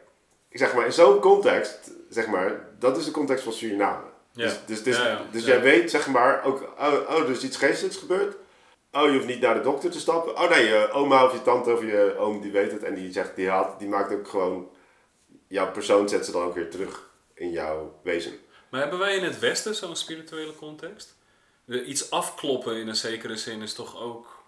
[0.49, 4.05] Ik zeg maar, in zo'n context, zeg maar, dat is de context van Suriname.
[4.38, 4.44] Ja.
[4.44, 5.20] Dus, dus, dus, Ja, ja.
[5.31, 5.48] dus Ja.
[5.48, 8.37] jij weet, zeg maar, ook, oh, oh, er is iets geestelijks gebeurd.
[8.92, 10.37] Oh, je hoeft niet naar de dokter te stappen.
[10.37, 12.83] Oh nee, je oma of je tante of je oom, die weet het.
[12.83, 14.68] En die zegt, die, haalt, die maakt ook gewoon,
[15.48, 18.33] jouw persoon zet ze dan ook weer terug in jouw wezen.
[18.68, 21.16] Maar hebben wij in het Westen zo'n spirituele context?
[21.66, 24.42] Iets afkloppen in een zekere zin is toch ook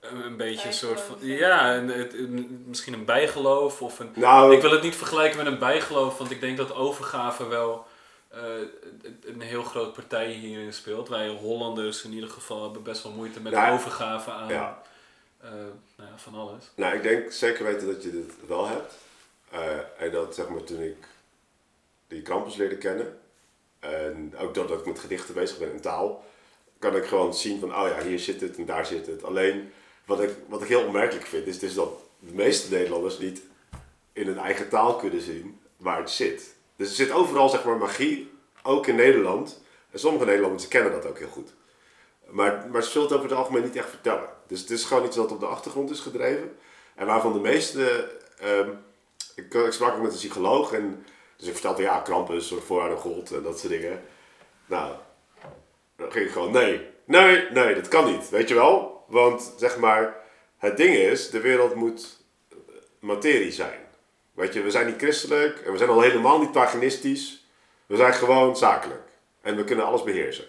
[0.00, 1.16] een beetje een soort van...
[1.20, 4.10] Ja, een, misschien een bijgeloof of een...
[4.14, 7.86] Nou, Ik wil het niet vergelijken met een bijgeloof, want ik denk dat overgave wel
[9.24, 11.08] een heel groot partij hierin speelt.
[11.08, 13.72] Wij Hollanders in ieder geval hebben best wel moeite met Ja.
[13.72, 14.82] overgave aan ja.
[15.40, 15.50] eh,
[15.96, 16.70] nou ja, van alles.
[16.74, 18.94] Nou, ik denk zeker weten dat je dit wel hebt.
[19.50, 20.96] Eh, en dat zeg maar toen ik
[22.08, 23.18] die Krampus leerde kennen.
[23.78, 26.24] En ook doordat ik met gedichten bezig ben en taal.
[26.78, 29.24] Kan ik gewoon zien van, oh ja, hier zit het en daar zit het.
[29.24, 29.72] Alleen,
[30.04, 33.42] wat ik, wat ik heel opmerkelijk vind, is dus dat de meeste Nederlanders niet
[34.12, 36.54] in hun eigen taal kunnen zien waar het zit.
[36.76, 38.32] Dus er zit overal zeg maar magie,
[38.62, 39.62] ook in Nederland.
[39.90, 41.54] En sommige Nederlanders kennen dat ook heel goed.
[42.28, 44.28] Maar, maar ze zullen het over het algemeen niet echt vertellen.
[44.46, 46.56] Dus het is gewoon iets dat op de achtergrond is gedreven.
[46.94, 48.10] En waarvan de meeste...
[48.38, 48.70] ehm,
[49.34, 51.04] ik, ik sprak ook met een psycholoog en
[51.36, 54.02] dus ik vertelde, ja, een soort voorwaarde god en dat soort dingen.
[54.66, 54.94] Nou,
[55.96, 59.04] dan ging ik gewoon, nee, nee, nee, dat kan niet, weet je wel?
[59.08, 60.16] Want, zeg maar,
[60.58, 62.24] het ding is, de wereld moet
[62.98, 63.80] materie zijn.
[64.42, 67.44] Weet je, we zijn niet christelijk en we zijn al helemaal niet paganistisch.
[67.86, 69.08] We zijn gewoon zakelijk.
[69.40, 70.44] En we kunnen alles beheersen.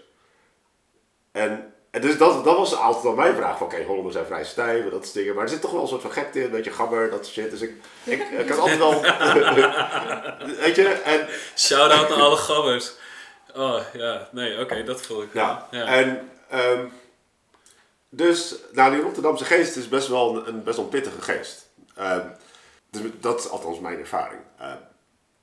[1.32, 3.58] En, en dus dat, dat was altijd al mijn vraag.
[3.58, 5.36] Van oké, Hollanders zijn vrij stijf en dat soort dingen.
[5.36, 7.38] Maar er zit toch wel een soort van gekte in, een beetje gabber, dat soort
[7.38, 7.52] shit.
[7.52, 9.02] Dus ik, ik, ik had altijd wel...
[10.64, 11.28] weet je, en...
[11.56, 12.94] Shout-out naar alle gabbers.
[13.56, 15.34] Oh ja, nee, oké, dat voel ik.
[15.34, 15.86] Ja, ja.
[15.86, 16.30] en...
[16.50, 16.86] ehm,
[18.10, 21.68] dus, nou, die Rotterdamse geest is best wel een, een best wel een pittige geest.
[21.96, 22.28] Ehm,
[23.20, 24.42] dat is althans mijn ervaring.
[24.60, 24.78] Ehm,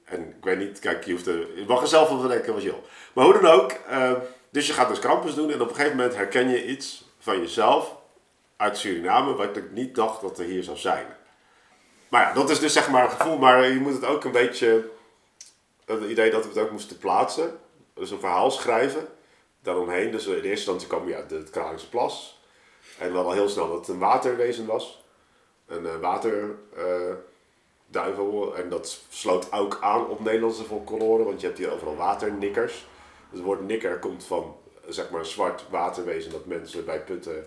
[0.04, 2.62] en ik weet niet, kijk, je, hoeft er, je mag er zelf van denken wat
[2.62, 2.84] je wil.
[3.12, 4.18] Maar hoe dan ook, ehm,
[4.50, 7.40] dus je gaat dus krampus doen en op een gegeven moment herken je iets van
[7.40, 7.96] jezelf
[8.56, 11.06] uit Suriname wat ik niet dacht dat er hier zou zijn.
[12.08, 14.32] Maar ja, dat is dus zeg maar een gevoel, maar je moet het ook een
[14.32, 14.90] beetje,
[15.84, 17.58] het idee dat we het ook moesten plaatsen,
[17.94, 19.08] dus een verhaal schrijven,
[19.62, 20.10] daaromheen.
[20.10, 22.42] Dus in eerste instantie kwam ja, de het Kralingse Plas.
[22.98, 25.04] En we hadden al heel snel dat het een waterwezen was.
[25.66, 26.00] Een eh,
[27.90, 28.57] waterduivel.
[28.57, 32.72] en dat sloot ook aan op Nederlandse folklore, want je hebt hier overal waternikkers.
[33.31, 34.57] Dus het woord nikker komt van
[34.88, 37.46] zeg maar een zwart waterwezen dat mensen bij putten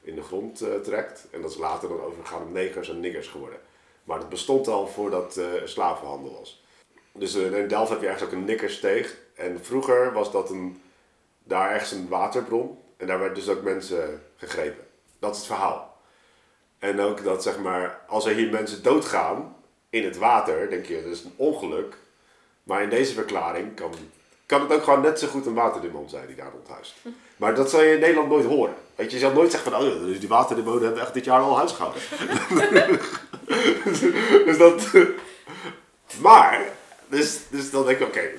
[0.00, 1.26] in de grond eh, trekt.
[1.30, 3.58] En dat is later dan overgegaan op negers en niggers geworden.
[4.04, 6.64] Maar dat bestond al voordat eh, slavenhandel was.
[7.12, 9.16] Dus eh, in Delft heb je ergens ook een nikkersteeg.
[9.34, 10.82] En vroeger was dat een,
[11.42, 12.78] daar ergens een waterbron.
[12.96, 14.84] En daar werden dus ook mensen gegrepen.
[15.18, 15.96] Dat is het verhaal.
[16.78, 19.54] En ook dat zeg maar, als er hier mensen doodgaan
[19.94, 21.96] in het water, denk je, dat is een ongeluk.
[22.62, 23.92] Maar in deze verklaring kan,
[24.46, 26.94] kan het ook gewoon net zo goed een waterdemon zijn die daar rondhuist.
[27.36, 28.74] Maar dat zal je in Nederland nooit horen.
[28.94, 31.40] Weet je, je zal nooit zeggen van, oh dus die waterdemonen hebben echt dit jaar
[31.40, 32.02] al huis gehouden.
[34.46, 34.88] dus dat...
[36.20, 36.60] Maar,
[37.08, 38.30] dus, dus dan denk ik, oké,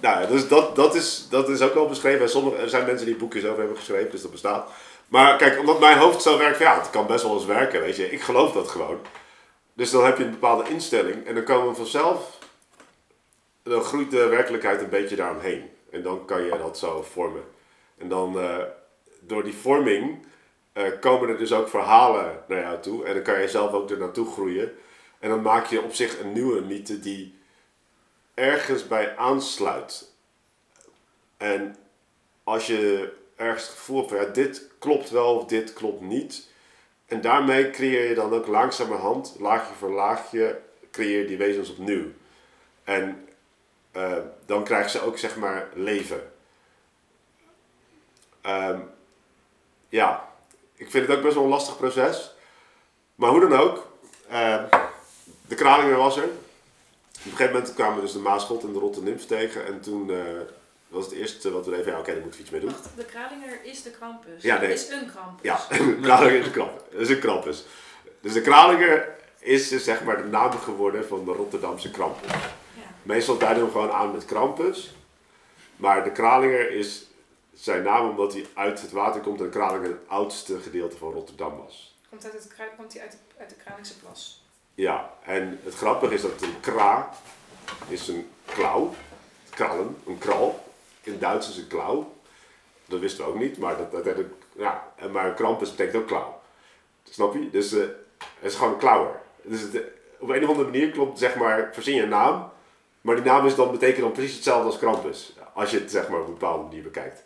[0.00, 2.20] nou ja, dus dat, dat, is, dat is ook wel beschreven.
[2.20, 4.70] En sommige, er zijn mensen die boekjes over hebben geschreven, dus dat bestaat.
[5.08, 7.96] Maar kijk, omdat mijn hoofd zo werkt, ja, het kan best wel eens werken, weet
[7.96, 8.10] je.
[8.10, 8.98] Ik geloof dat gewoon.
[9.74, 12.38] Dus dan heb je een bepaalde instelling en dan komen vanzelf,
[13.62, 15.70] dan groeit de werkelijkheid een beetje daaromheen.
[15.90, 17.44] En dan kan je dat zo vormen.
[17.98, 18.62] En dan, eh,
[19.20, 20.26] door die vorming,
[20.72, 23.04] eh, komen er dus ook verhalen naar jou toe.
[23.04, 24.72] En dan kan je zelf ook er naartoe groeien.
[25.18, 27.38] En dan maak je op zich een nieuwe mythe die
[28.34, 30.12] ergens bij aansluit.
[31.36, 31.76] En
[32.44, 36.48] als je ergens het gevoel hebt van ja, dit klopt wel of dit klopt niet.
[37.06, 42.04] En daarmee creëer je dan ook langzamerhand, laagje voor laagje, creëer die wezens opnieuw.
[42.84, 43.28] En
[43.92, 46.32] eh, dan krijgen ze ook zeg maar leven.
[48.40, 48.80] Ehm,
[49.88, 50.28] ja,
[50.74, 52.34] ik vind het ook best wel een lastig proces.
[53.14, 53.86] Maar hoe dan ook,
[54.28, 54.64] ehm,
[55.46, 56.24] de Kralinger was er.
[56.24, 56.30] Op
[57.24, 59.66] een gegeven moment kwamen dus de Maasgod en de Rotte Nymf tegen.
[59.66, 60.40] En toen eh,
[60.94, 62.70] was het eerste wat we even, ja oké, daar moeten we iets mee doen.
[62.70, 64.42] Wacht, de Kralinger is de Krampus.
[64.42, 64.72] Ja, nee.
[64.72, 65.42] Is een Krampus.
[65.42, 65.66] Ja,
[66.02, 66.82] Kralinger is een krampus.
[66.90, 67.64] Dat is een krampus.
[68.20, 72.30] Dus de Kralinger is dus zeg maar de naam geworden van de Rotterdamse krampus.
[72.30, 72.38] Ja.
[73.02, 74.94] Meestal duiden we hem gewoon aan met krampus.
[75.76, 77.06] Maar de Kralinger is
[77.52, 81.56] zijn naam omdat hij uit het water komt en Kralinger het oudste gedeelte van Rotterdam
[81.56, 81.96] was.
[82.08, 84.42] Komt, uit het, komt hij uit de, uit de Kralingse plas.
[84.74, 87.10] Ja, en het grappige is dat een kra
[87.88, 88.94] is een klauw,
[89.50, 90.73] krallen, een kral.
[91.06, 92.12] In Duits is een klauw.
[92.86, 94.16] Dat wisten we ook niet, maar dat, dat,
[94.56, 96.40] ja, maar krampus betekent ook klauw.
[97.10, 97.50] Snap je?
[97.50, 97.80] Dus eh,
[98.40, 99.20] het is gewoon een klauwer.
[99.42, 99.82] Dus het,
[100.18, 102.50] op een of andere manier klopt, zeg maar, verzin je een naam,
[103.00, 105.32] maar die naam is dan, betekent dan precies hetzelfde als krampus.
[105.54, 107.22] Als je het zeg maar op een bepaalde manier bekijkt.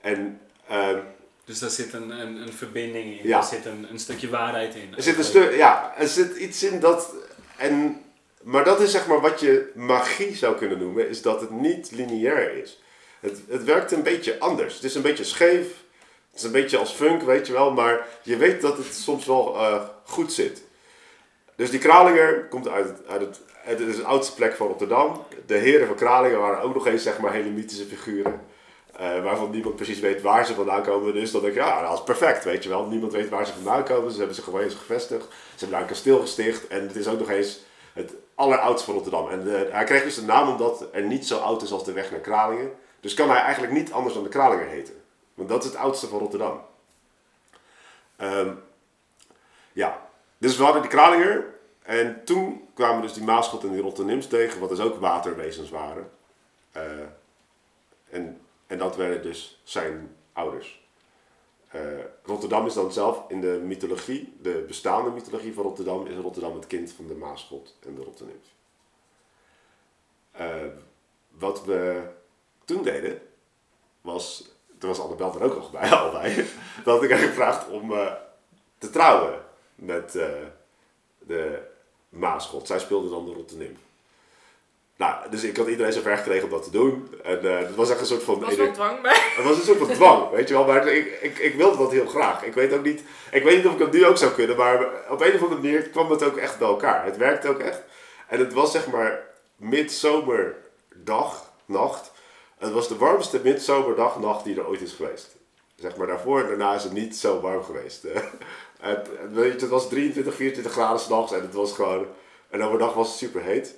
[0.00, 0.98] En ehm,
[1.44, 3.38] Dus daar zit een, een, een verbinding in, Ja.
[3.38, 4.94] daar zit een, een stukje waarheid in.
[4.96, 7.14] Er zit een stuk, ja, er zit iets in dat.
[7.56, 8.02] En,
[8.42, 11.90] maar dat is zeg maar wat je magie zou kunnen noemen, is dat het niet
[11.90, 12.80] lineair is.
[13.20, 14.74] Het, het werkt een beetje anders.
[14.74, 15.66] Het is een beetje scheef,
[16.30, 19.26] het is een beetje als funk, weet je wel, maar je weet dat het soms
[19.26, 20.62] wel eh, goed zit.
[21.56, 25.24] Dus die Kralinger komt uit, uit het, het is de oudste plek van Rotterdam.
[25.46, 28.40] De heren van Kralingen waren ook nog eens zeg maar hele mythische figuren.
[28.96, 31.14] eh, waarvan niemand precies weet waar ze vandaan komen.
[31.14, 32.86] Dus dan denk je, ja, dat is perfect, weet je wel.
[32.86, 34.10] Niemand weet waar ze vandaan komen.
[34.10, 35.22] Ze hebben zich gewoon eens gevestigd.
[35.22, 36.66] Ze hebben daar een kasteel gesticht.
[36.66, 37.60] En het is ook nog eens
[37.92, 39.28] het alleroudste van Rotterdam.
[39.28, 41.92] En eh, hij kreeg dus de naam omdat er niet zo oud is als de
[41.92, 42.70] weg naar Kralingen.
[43.00, 45.02] Dus kan hij eigenlijk niet anders dan de Kralinger heten.
[45.34, 46.60] Want dat is het oudste van Rotterdam.
[48.16, 48.54] Ehm,
[49.72, 50.08] ja,
[50.38, 51.58] dus we hadden die Kralinger.
[51.82, 56.10] En toen kwamen dus die Maasgod en die Rotterdams tegen, wat dus ook waterwezens waren.
[56.72, 56.82] Eh,
[58.10, 60.88] en, en dat werden dus zijn ouders.
[61.68, 61.80] Eh,
[62.22, 66.66] Rotterdam is dan zelf in de mythologie, de bestaande mythologie van Rotterdam, is Rotterdam het
[66.66, 68.54] kind van de Maasgod en de Rotterdams.
[70.30, 70.66] Eh,
[71.28, 72.02] wat we
[72.70, 73.20] toen deden,
[74.00, 76.46] was, toen was Annabel er ook nog bij, al bij,
[76.84, 78.12] dat had ik haar gevraagd om eh,
[78.78, 80.26] te trouwen met eh,
[81.18, 81.58] de
[82.08, 82.66] Maasgod.
[82.66, 83.76] Zij speelde dan de Rotterdam.
[84.96, 87.14] Nou, dus ik had iedereen zo ver gekregen om dat te doen.
[87.22, 88.34] En eh het was echt een soort van...
[88.34, 89.16] Er was wel dwang bij.
[89.36, 90.64] Het was een soort van dwang, weet je wel.
[90.64, 92.44] Maar ik, ik, ik wilde dat heel graag.
[92.44, 93.02] Ik weet ook niet...
[93.30, 95.60] Ik weet niet of ik het nu ook zou kunnen, maar op een of andere
[95.60, 97.04] manier kwam het ook echt bij elkaar.
[97.04, 97.82] Het werkte ook echt.
[98.28, 102.12] En het was zeg maar midzomerdag, nacht.
[102.60, 105.36] Het was de warmste midzomerdag, nacht die er ooit is geweest.
[105.76, 108.02] Zeg maar daarvoor en daarna is het niet zo warm geweest.
[108.12, 112.06] het, het- weet je, het was 23, 24 graden s'nachts en het was gewoon...
[112.50, 113.74] En overdag was het super heet.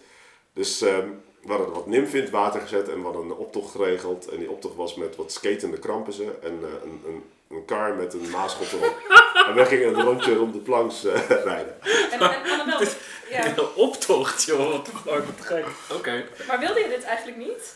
[0.53, 1.09] Dus ehm,
[1.43, 4.29] we hadden wat nymfen in het water gezet en we hadden een optocht geregeld.
[4.29, 8.13] En die optocht was met wat skatende krampussen en eh, een, een, een kar met
[8.15, 8.97] een maaschot erop.
[9.49, 11.77] en we gingen een rondje rond de planks eh, rijden.
[12.11, 12.87] En, en Annabel,
[13.31, 15.65] ja, Een optocht, joh, wat de fuck, wat gek.
[15.93, 16.25] Oké.
[16.47, 17.75] maar wilde je dit eigenlijk niet?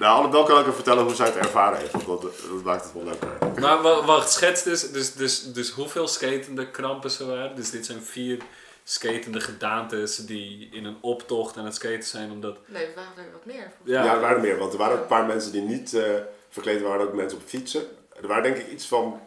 [0.00, 2.84] Nou, Annabel kan ik even vertellen hoe zij het ervaren heeft, want dat, dat maakt
[2.84, 3.60] het wel leuker.
[3.60, 7.56] Maar wa- wacht, schets dus, dus, dus, dus hoeveel skatende krampussen waren?
[7.56, 8.38] Dus dit zijn vier
[8.84, 12.56] skatende gedaantes die in een optocht aan het skaten zijn, omdat...
[12.66, 13.72] Nee, er waren er wat meer.
[13.84, 16.02] Ja, er waren er meer, want er waren ook een paar mensen die niet eh,
[16.48, 17.82] verkleed waren, ook mensen op fietsen.
[18.20, 19.20] Er waren denk ik iets van...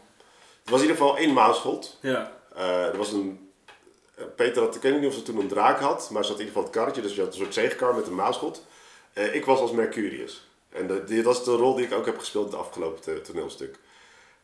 [0.65, 1.97] Er was in ieder geval één maaschot.
[2.01, 2.31] Ja.
[2.55, 3.49] Eh, er was een...
[4.15, 6.39] eh, Peter had, ik weet niet of ze toen een draak had, maar ze had
[6.39, 8.65] in ieder geval het karretje, dus je had een soort zeegkar met een maaschot.
[9.13, 10.47] Eh, ik was als Mercurius.
[10.73, 13.01] En de, die, dat is de rol die ik ook heb gespeeld in het afgelopen
[13.01, 13.79] to- toneelstuk.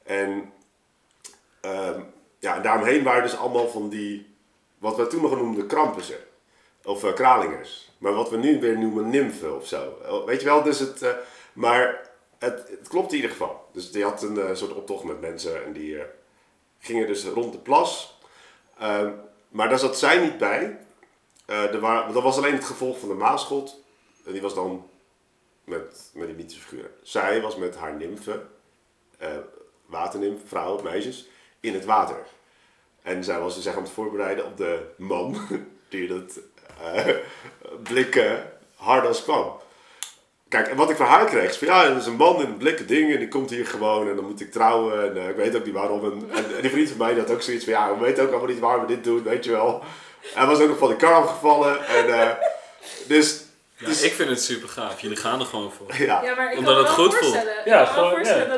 [0.03, 0.53] En
[1.61, 2.01] ehm,
[2.39, 4.35] ja, en daaromheen waren dus allemaal van die,
[4.77, 6.17] wat we toen nog noemden krampussen.
[6.83, 7.89] Of eh, kralingers.
[7.97, 9.97] Maar wat we nu weer noemen nymfen of zo.
[10.03, 11.01] Eh, Weet je wel, dus het...
[11.01, 11.11] eh,
[11.53, 13.67] maar het, klopt in ieder geval.
[13.71, 15.97] Dus die had een eh, soort optocht met mensen en die
[16.79, 18.17] gingen dus rond de plas.
[18.79, 19.11] Ehm,
[19.49, 20.77] maar daar zat zij niet bij.
[21.45, 23.81] Er waren, dat was alleen het gevolg van de maaschot.
[24.25, 24.89] En die was dan
[25.69, 26.91] met, met die mythische figuren.
[27.01, 28.49] Zij was met haar nymfen,
[29.17, 29.27] eh
[29.85, 31.27] waternimf, vrouwen, meisjes,
[31.59, 32.25] in het water.
[33.01, 35.37] En zij was dus aan het voorbereiden op de man
[35.89, 36.39] die het
[36.81, 37.15] eh
[37.83, 39.57] blikken hardas kwam.
[40.49, 42.57] Kijk, en wat ik van haar kreeg, van ja, er is een man in een
[42.57, 45.35] blikken ding en die komt hier gewoon en dan moet ik trouwen en eh, ik
[45.35, 46.03] weet ook niet waarom.
[46.03, 48.47] En, en, die vriend van mij had ook zoiets van ja, we weten ook allemaal
[48.47, 49.83] niet waarom we dit doen, weet je wel.
[50.33, 52.37] Hij was ook nog van de kar afgevallen en
[53.07, 53.43] dus,
[53.79, 55.01] Ja, dus ik vind het super gaaf.
[55.01, 55.95] Jullie gaan er gewoon voor.
[55.95, 56.21] ja.
[56.23, 57.31] Ja, maar ik Omdat kan me het wel goed voelt.
[57.33, 58.53] voorstellen, Ja, ik kan me wel gewoon, voorstellen ja.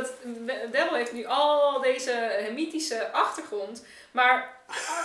[0.63, 3.85] dat Daryl heeft nu al deze mythische achtergrond.
[4.11, 4.59] Maar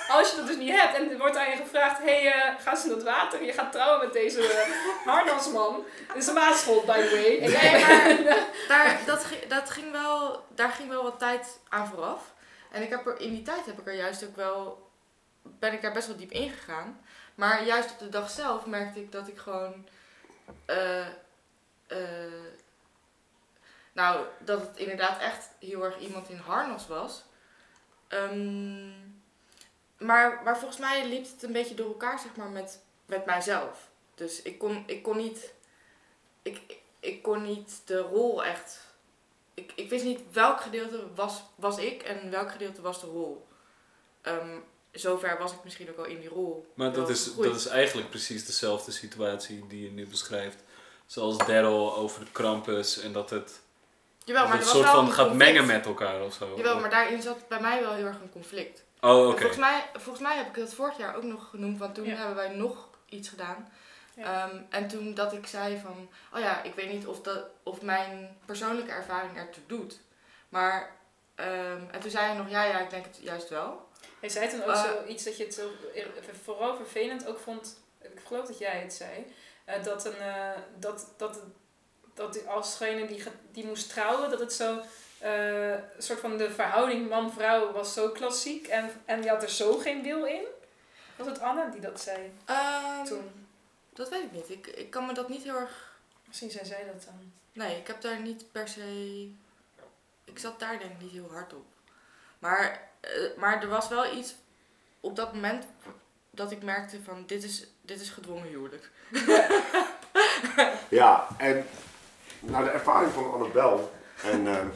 [0.08, 2.54] als je dat dus niet hebt en er wordt aan je gevraagd, hé, hey, eh,
[2.64, 5.84] ga eens in dat water, je gaat trouwen met deze uh, harnasman.
[6.12, 7.38] Dit is een maatschot, by the way.
[7.38, 7.80] En Nee, jij-
[8.24, 8.36] maar
[8.68, 12.20] daar, dat, ging- dat ging wel, daar ging wel wat tijd aan vooraf.
[12.72, 14.88] En ik heb er, in die tijd heb ik er juist ook wel,
[15.42, 17.00] ben ik daar best wel diep ingegaan.
[17.34, 19.86] Maar juist op de dag zelf merkte ik dat ik gewoon,
[20.64, 21.06] eh,
[21.86, 22.44] eh,
[23.92, 27.24] nou, dat het inderdaad echt heel erg iemand in harnas was.
[28.08, 28.90] Ehm,
[29.98, 33.88] maar, maar volgens mij liep het een beetje door elkaar, zeg maar, met, met mijzelf.
[34.14, 35.52] Dus ik kon, ik kon niet,
[36.42, 38.80] ik, ik kon niet de rol echt.
[39.54, 43.46] Ik, ik wist niet welk gedeelte was, was ik en welk gedeelte was de rol.
[44.20, 44.58] Ehm,
[44.98, 46.66] zover was ik misschien ook al in die rol.
[46.74, 47.48] Maar dat is, gegroeid.
[47.50, 50.56] dat is eigenlijk precies dezelfde situatie die je nu beschrijft.
[51.06, 53.60] Zoals Daryl over de Krampus en dat het,
[54.24, 56.34] Jawel, dat maar het een was soort wel van een gaat mengen met elkaar of
[56.34, 56.52] zo.
[56.56, 58.84] Jawel, maar daarin zat bij mij wel heel erg een conflict.
[59.00, 59.38] Oh, oké.
[59.38, 62.16] Volgens, mij, volgens mij heb ik dat vorig jaar ook nog genoemd, want toen Ja.
[62.16, 63.68] hebben wij nog iets gedaan.
[64.16, 64.48] Ja.
[64.48, 67.82] Ehm, en toen dat ik zei van, oh ja, ik weet niet of, dat, of
[67.82, 70.00] mijn persoonlijke ervaring ertoe doet.
[70.48, 70.90] Maar,
[71.34, 73.85] ehm, en toen zei hij nog, ja, ja, ik denk het juist wel.
[74.26, 74.82] Hij zei toen ook Eh.
[74.84, 75.70] zoiets dat je het zo,
[76.42, 79.26] vooral vervelend ook vond, ik geloof dat jij het zei,
[79.64, 81.38] eh, dat, een, eh, dat, dat,
[82.14, 83.22] dat alsgene die,
[83.52, 84.80] die moest trouwen, dat het zo,
[85.18, 89.50] eh, een soort van de verhouding man-vrouw was zo klassiek en, en die had er
[89.50, 90.44] zo geen wil in.
[91.16, 93.46] Was het Anne die dat zei Ehm, toen?
[93.92, 94.50] dat weet ik niet.
[94.50, 95.98] Ik, ik kan me dat niet heel erg...
[96.24, 97.32] Misschien zei zij dat dan.
[97.52, 99.28] Nee, ik heb daar niet per se...
[100.24, 101.64] Ik zat daar denk ik niet heel hard op.
[102.38, 104.34] Maar, eh, maar er was wel iets
[105.00, 105.64] op dat moment
[106.30, 108.90] dat ik merkte van, dit is, dit is gedwongen huwelijk.
[110.88, 111.66] Ja, en
[112.40, 113.92] nou, de ervaring van Annabel
[114.22, 114.66] en eh,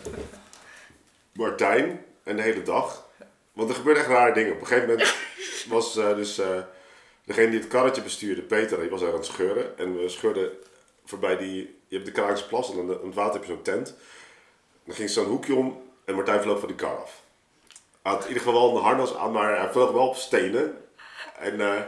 [1.33, 3.09] Martijn en de hele dag.
[3.53, 4.53] Want er gebeurden echt rare dingen.
[4.53, 5.14] Op een gegeven moment
[5.68, 6.41] was eh, dus
[7.24, 9.78] degene die het karretje bestuurde, Peter, die was er aan het scheuren.
[9.78, 10.51] En we scheurden
[11.05, 13.95] voorbij die, je hebt de Kraakse plas en aan, het water heb je zo'n tent.
[14.85, 17.20] Dan ging zo'n hoekje om en Martijn vloog van die kar af.
[18.03, 20.84] Hij had in ieder geval wel een harnas aan, maar hij vloog wel op stenen.
[21.38, 21.80] En eh,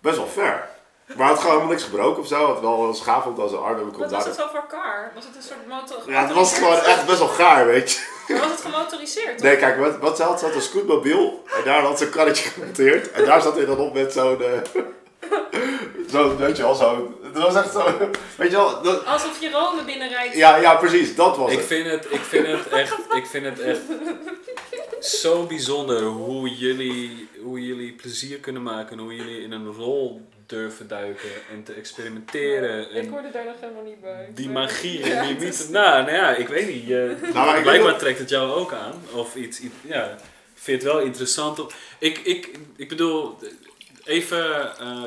[0.00, 0.68] best wel ver.
[1.06, 2.36] Maar hij had gewoon helemaal niks gebroken of zo.
[2.36, 3.92] Hij had wel een schaaf aan zijn arm.
[3.98, 5.12] Wat was het zo voor car?
[5.14, 6.10] Was het een soort motor?
[6.12, 8.00] ja, het was gewoon echt best wel gaar, weet je.
[8.28, 9.42] Maar was het gemotoriseerd?
[9.42, 11.42] Nee, kijk, wat, wat ze had, ze had een scootmobiel.
[11.56, 13.10] En daar had ze een karretje gemonteerd.
[13.10, 14.42] En daar zat hij dan op met zo'n...
[14.42, 14.82] eh
[16.12, 17.14] zo'n, weet je wel, zo'n...
[17.22, 17.84] Het was echt zo...
[18.36, 18.82] Weet je wel...
[18.82, 20.34] dat- Alsof je Rome binnenrijdt.
[20.36, 21.14] ja, ja, precies.
[21.14, 21.66] Dat was Ik het.
[21.66, 23.80] vind het, ik vind het echt, ik vind het echt
[25.00, 30.20] zo bijzonder hoe jullie, hoe jullie plezier kunnen maken en hoe jullie in een rol
[30.46, 32.80] durven duiken en te experimenteren.
[32.90, 34.30] Ik En hoorde daar nog helemaal niet bij.
[34.34, 35.70] die magie en die mythe.
[35.70, 36.86] Nou, nou ja, ik weet niet.
[36.86, 39.02] je- Nou, maar ik blijkbaar trekt het jou ook aan.
[39.12, 40.04] Of iets, iets ja,
[40.54, 41.60] ik vind het wel interessant.
[41.98, 43.38] Ik, ik, ik bedoel,
[44.04, 45.02] even, eh,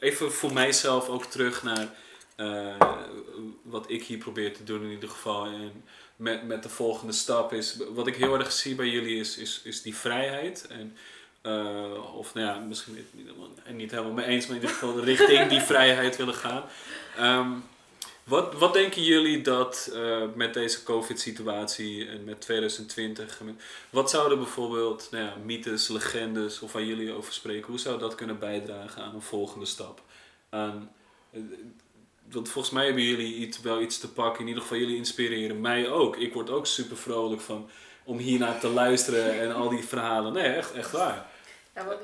[0.00, 1.88] even voor mijzelf ook terug naar
[2.36, 2.76] eh,
[3.62, 5.46] wat ik hier probeer te doen in ieder geval.
[5.46, 5.84] En
[6.16, 9.60] met, met de volgende stap is, wat ik heel erg zie bij jullie is, is,
[9.64, 10.66] is die vrijheid.
[10.66, 10.96] En,
[11.42, 14.76] eh, of nou ja, misschien niet, niet helemaal, niet helemaal mee eens, maar in ieder
[14.76, 16.64] geval richting die vrijheid willen gaan.
[17.16, 17.50] Ehm,
[18.24, 24.10] wat, wat denken jullie dat eh, met deze COVID-situatie en met 2020, en met- wat
[24.10, 28.38] zouden bijvoorbeeld nou ja, mythes, legendes of waar jullie over spreken, hoe zou dat kunnen
[28.38, 30.02] bijdragen aan een volgende stap?
[30.48, 30.70] Eh,
[32.30, 35.60] want volgens mij hebben jullie iets, wel iets te pakken, in ieder geval jullie inspireren
[35.60, 36.16] mij ook.
[36.16, 37.70] Ik word ook super vrolijk van
[38.04, 40.32] om hiernaar te luisteren en al die verhalen.
[40.32, 41.26] Nee, echt, echt waar.
[41.74, 41.98] Ja, wat,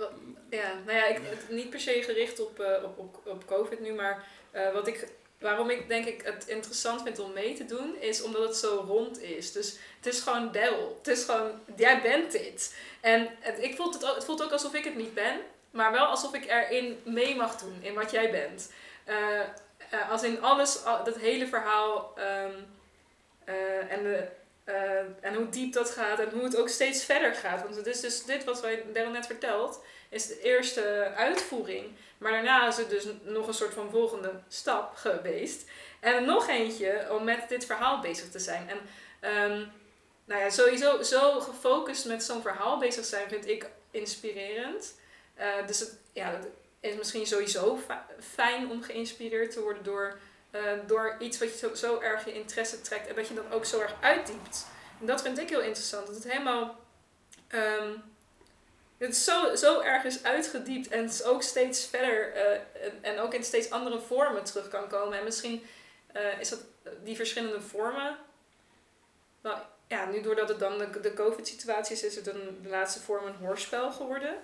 [0.51, 3.93] ja, nou ja, ik, niet per se gericht op, eh, op, op, op COVID nu,
[3.93, 4.25] maar
[4.73, 5.09] wat ik,
[5.41, 8.85] waarom ik denk ik het interessant vind om mee te doen, is omdat het zo
[8.87, 9.53] rond is.
[9.53, 10.99] Dus het is gewoon Daryl.
[10.99, 12.75] Het is gewoon, jij bent dit.
[13.01, 16.05] En het, ik voelt het, het voelt ook alsof ik het niet ben, maar wel
[16.07, 18.73] alsof ik erin mee mag doen, in wat jij bent.
[19.05, 22.55] Eh, eh, als in alles, al- dat hele verhaal ehm,
[23.45, 24.27] eh, en de,
[25.21, 27.63] en hoe diep dat gaat en hoe het ook steeds verder gaat.
[27.63, 31.91] Want het is dus dit wat wij Daryl net vertelt, is de eerste uitvoering.
[32.21, 35.71] Maar daarna is het dus nog een soort van volgende stap geweest.
[36.01, 38.69] En nog eentje om met dit verhaal bezig te zijn.
[38.69, 38.79] En
[39.21, 39.65] ehm,
[40.25, 44.95] nou ja, sowieso zo gefocust met zo'n verhaal bezig zijn vind ik inspirerend.
[45.35, 46.47] Eh, dus het, ja, het
[46.81, 50.19] is misschien sowieso fi- fijn om geïnspireerd te worden door,
[50.51, 53.53] eh, door iets wat je zo, zo erg je interesse trekt en dat je dat
[53.53, 54.67] ook zo erg uitdiept.
[55.01, 56.07] En dat vind ik heel interessant.
[56.07, 56.79] Dat het helemaal.
[57.49, 57.93] ehm,
[59.07, 62.53] het zo, zo erg is uitgediept en het is ook steeds verder eh,
[62.87, 65.19] en, en ook in steeds andere vormen terug kan komen.
[65.19, 65.67] En misschien
[66.13, 66.61] eh, is dat
[67.05, 68.17] die verschillende vormen.
[69.41, 73.01] Nou ja, nu doordat het dan de, de COVID-situatie is, is het een, de laatste
[73.01, 74.35] vorm een hoorspel geworden.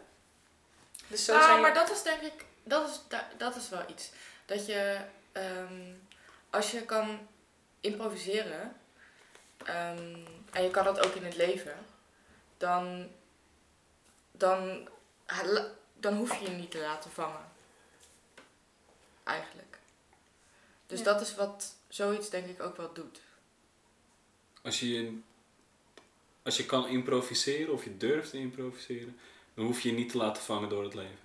[1.08, 3.82] Dus zo Ah, zijn maar dat is denk ik, dat is, da- dat is wel
[3.90, 4.10] iets.
[4.46, 4.96] Dat je,
[5.32, 5.92] ehm,
[6.50, 7.28] als je kan
[7.80, 8.76] improviseren,
[9.64, 10.16] ehm,
[10.52, 11.76] en je kan dat ook in het leven,
[12.56, 13.08] dan,
[14.36, 14.88] dan,
[15.94, 17.44] dan hoef je je niet te laten vangen.
[19.24, 19.78] Eigenlijk.
[20.86, 21.04] Dus Ja.
[21.04, 23.20] dat is wat zoiets denk ik ook wel doet.
[24.62, 25.18] Als je,
[26.42, 29.18] als je kan improviseren of je durft te improviseren,
[29.54, 31.18] dan hoef je je niet te laten vangen door het leven.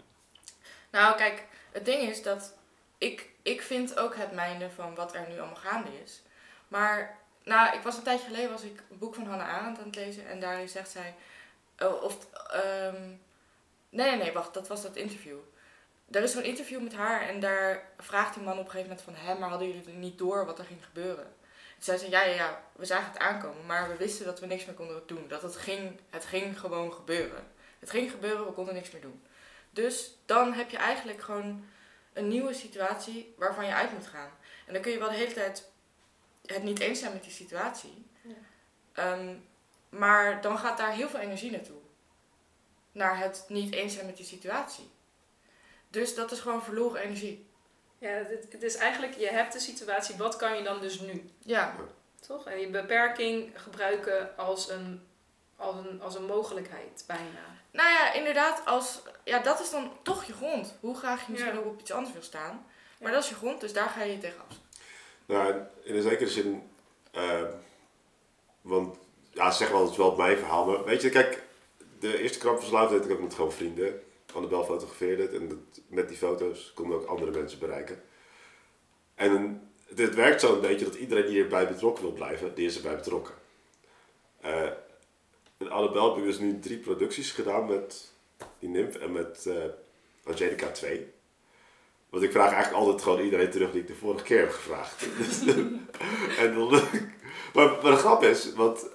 [0.89, 2.53] Nou, kijk, het ding is dat
[2.97, 6.21] ik, ik vind ook het mijne van wat er nu allemaal gaande is.
[6.67, 9.85] Maar, nou, ik was een tijdje geleden was ik een boek van Hannah Arendt aan
[9.85, 11.15] het lezen en daarin zegt zij,
[11.81, 13.07] oh, of, ehm,
[13.89, 15.37] nee, nee, nee, wacht, dat was dat interview.
[16.11, 19.05] Er is zo'n interview met haar en daar vraagt die man op een gegeven moment
[19.05, 21.33] van, hè, maar hadden jullie niet door wat er ging gebeuren?
[21.73, 24.45] Toen zei ze, ja, ja, ja, we zagen het aankomen, maar we wisten dat we
[24.45, 25.27] niks meer konden doen.
[25.27, 27.47] Dat het ging, het ging gewoon gebeuren.
[27.79, 29.23] Het ging gebeuren, we konden niks meer doen.
[29.69, 31.65] Dus dan heb je eigenlijk gewoon
[32.13, 34.29] een nieuwe situatie waarvan je uit moet gaan.
[34.67, 35.69] En dan kun je wel de hele tijd
[36.45, 38.05] het niet eens zijn met die situatie.
[38.21, 38.33] Ja.
[38.93, 39.35] Ehm,
[39.91, 41.79] maar dan gaat daar heel veel energie naartoe.
[42.91, 44.89] Naar het niet eens zijn met die situatie.
[45.89, 47.49] Dus dat is gewoon verloren energie.
[47.97, 51.29] Ja, het, het is eigenlijk, je hebt de situatie, wat kan je dan dus nu?
[51.39, 51.75] Ja,
[52.27, 52.45] Toch?
[52.47, 55.07] En je beperking gebruiken als een,
[55.55, 57.39] als een, als een mogelijkheid, bijna.
[57.71, 60.73] nou ja, inderdaad, als, ja, dat is dan toch je grond.
[60.79, 61.59] Hoe graag je misschien Ja.
[61.59, 62.65] ook op iets anders wil staan.
[62.99, 63.15] Maar Ja.
[63.15, 64.55] dat is je grond, dus daar ga je tegen af.
[65.25, 66.69] Nou, in een zekere zin,
[67.11, 67.41] eh,
[68.61, 68.97] want
[69.31, 71.43] ja, zeg wel, het is wel mijn verhaal, maar weet je, kijk,
[71.99, 74.01] de eerste krampverslaafd deed ik ook met gewoon vrienden.
[74.33, 75.57] Annabel fotografeerde het en dat,
[75.87, 78.01] met die foto's konden ook andere mensen bereiken.
[79.15, 79.61] En
[79.95, 82.95] het werkt zo een beetje dat iedereen die erbij betrokken wil blijven, die is erbij
[82.95, 83.33] betrokken.
[84.41, 84.69] Eh
[85.57, 88.11] en Annabel heb ik dus nu drie producties gedaan met
[88.59, 89.63] die Nymph en met eh
[90.23, 91.11] Angelica 2.
[92.09, 95.07] Want ik vraag eigenlijk altijd gewoon iedereen terug die ik de vorige keer heb gevraagd.
[96.41, 96.69] en dan,
[97.53, 98.89] maar, maar de grap is, want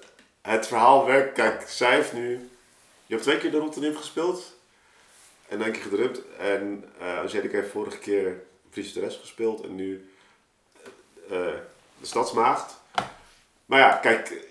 [0.47, 2.51] het verhaal werkt, kijk, zij heeft nu,
[3.07, 4.55] je hebt twee keer de Rotterdam gespeeld
[5.49, 6.21] en één keer gedrukt.
[6.39, 10.11] En eh Angelica heeft vorige keer Teres gespeeld en nu
[11.25, 11.31] eh,
[12.01, 12.81] de Stadsmaagd.
[13.67, 14.49] Maar ja, kijk,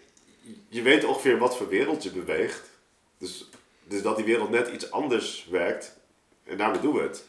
[0.67, 2.69] je weet ongeveer wat voor wereld je beweegt.
[3.17, 3.49] Dus,
[3.83, 5.97] dus dat die wereld net iets anders werkt.
[6.43, 7.25] En daarmee doen we het.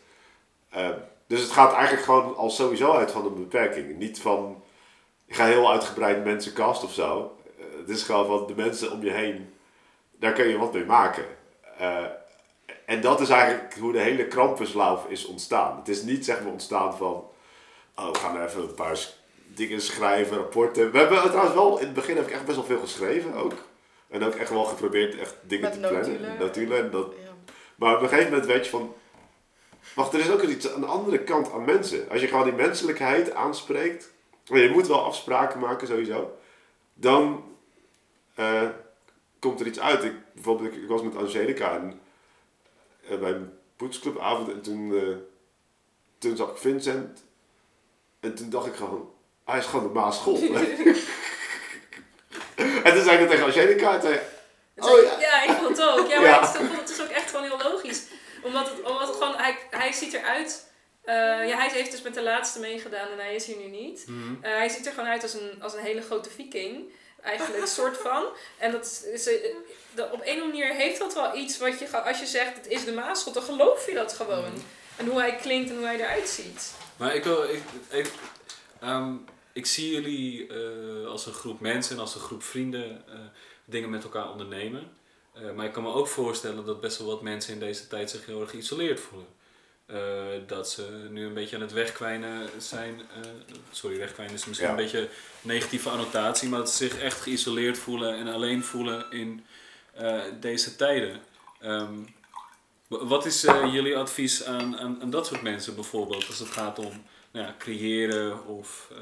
[0.68, 0.90] Eh,
[1.26, 3.98] dus het gaat eigenlijk gewoon al sowieso uit van een beperking.
[3.98, 4.62] Niet van,
[5.26, 7.35] ik ga heel uitgebreid mensen cast of zo.
[7.86, 9.54] Eh, het is gewoon van de mensen om je heen,
[10.18, 11.24] daar kun je wat mee maken.
[11.78, 12.04] Eh,
[12.86, 15.76] en dat is eigenlijk hoe de hele krampenslaaf is ontstaan.
[15.78, 17.24] Het is niet zeg maar ontstaan van,
[17.96, 18.98] oh we gaan even een paar
[19.46, 20.92] dingen schrijven, rapporten.
[20.92, 23.52] We hebben trouwens wel, in het begin heb ik echt best wel veel geschreven ook.
[24.10, 26.38] En ook echt wel geprobeerd echt dingen Met te plannen.
[26.90, 27.30] dat, Ja.
[27.76, 28.94] maar op een gegeven moment weet je van.
[29.94, 32.08] Wacht, er is ook iets aan de andere kant aan mensen.
[32.10, 34.12] Als je gewoon die menselijkheid aanspreekt.
[34.50, 36.36] En je moet wel afspraken maken sowieso.
[36.94, 37.44] Dan
[38.36, 38.68] eh,
[39.38, 40.04] komt er iets uit.
[40.04, 42.00] Ik, bijvoorbeeld, ik, ik was met Angelica en,
[43.08, 44.48] eh, bij een poetsclubavond.
[44.52, 45.16] En toen, eh,
[46.18, 47.24] toen zag ik Vincent.
[48.20, 49.10] En toen dacht ik gewoon.
[49.44, 50.36] Hij is gewoon de Maaschool.
[52.84, 53.94] en toen zei ik dat tegen Angelica.
[53.94, 54.20] En zei,
[54.78, 55.20] Oh, ja.
[55.20, 56.08] ja, ik vond het ook.
[56.08, 56.40] Ja, maar Ja.
[56.52, 58.02] Het, is, het is ook echt gewoon heel logisch.
[58.42, 60.70] Omdat het, omdat het gewoon, hij, hij ziet eruit.
[61.04, 61.14] eh
[61.48, 64.06] ja, hij heeft dus met de laatste meegedaan en hij is hier nu niet.
[64.40, 66.92] Eh, hij ziet er gewoon uit als een, als een hele grote viking.
[67.26, 68.24] Eigenlijk, soort van.
[68.58, 69.34] En dat is, eh,
[69.94, 72.66] op een of andere manier heeft dat wel iets wat je, als je zegt het
[72.66, 74.52] is de Maasschot, dan geloof je dat gewoon.
[74.96, 76.72] En hoe hij klinkt en hoe hij eruit ziet.
[76.96, 77.42] Maar ik wil.
[77.42, 78.12] Ik, ik,
[78.80, 79.14] ehm,
[79.52, 83.14] ik zie jullie eh, als een groep mensen en als een groep vrienden eh,
[83.64, 84.94] dingen met elkaar ondernemen.
[85.54, 88.26] Maar ik kan me ook voorstellen dat best wel wat mensen in deze tijd zich
[88.26, 89.26] heel erg geïsoleerd voelen.
[89.86, 93.00] Eh, dat ze nu een beetje aan het wegkwijnen zijn.
[93.00, 93.30] eh,
[93.70, 94.74] sorry, wegkwijnen is misschien Ja.
[94.76, 95.08] een beetje een
[95.42, 99.44] negatieve annotatie, maar dat ze zich echt geïsoleerd voelen en alleen voelen in
[99.94, 101.20] eh, deze tijden.
[101.60, 101.94] Ehm,
[102.86, 106.48] wa- wat is eh, jullie advies aan, aan, aan dat soort mensen bijvoorbeeld als het
[106.48, 108.98] gaat om nou ja, creëren of eh,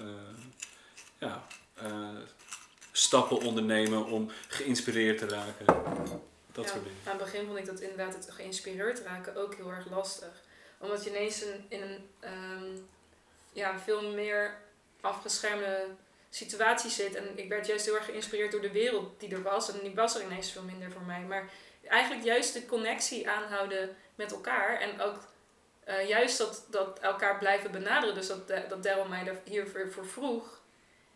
[1.18, 2.09] ja, eh,
[2.93, 5.64] stappen ondernemen om geïnspireerd te raken?
[6.53, 6.99] Dat Ja, soort dingen.
[7.05, 10.43] Aan het begin vond ik dat inderdaad het geïnspireerd raken ook heel erg lastig.
[10.78, 12.76] Omdat je ineens in, een ehm,
[13.52, 14.58] ja, veel meer
[15.00, 15.86] afgeschermde
[16.30, 17.14] situatie zit.
[17.14, 19.72] En ik werd juist heel erg geïnspireerd door de wereld die er was.
[19.72, 21.20] En die was er ineens veel minder voor mij.
[21.20, 21.50] Maar
[21.86, 24.80] eigenlijk juist de connectie aanhouden met elkaar.
[24.80, 25.18] En ook
[25.84, 28.14] eh, juist dat, dat elkaar blijven benaderen.
[28.14, 30.62] Dus dat, dat Daryl mij daar hiervoor voor vroeg.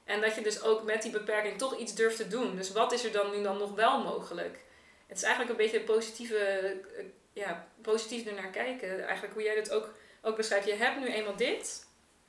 [0.04, 2.56] En dat je dus ook met die beperking toch iets durft te doen.
[2.56, 4.58] Dus wat is er dan nu dan nog wel mogelijk?
[5.06, 9.04] Het is eigenlijk een beetje positieve, eh, ja, positief ernaar kijken.
[9.04, 9.90] Eigenlijk hoe jij dat ook,
[10.22, 10.66] ook beschrijft.
[10.66, 11.86] Je hebt nu eenmaal dit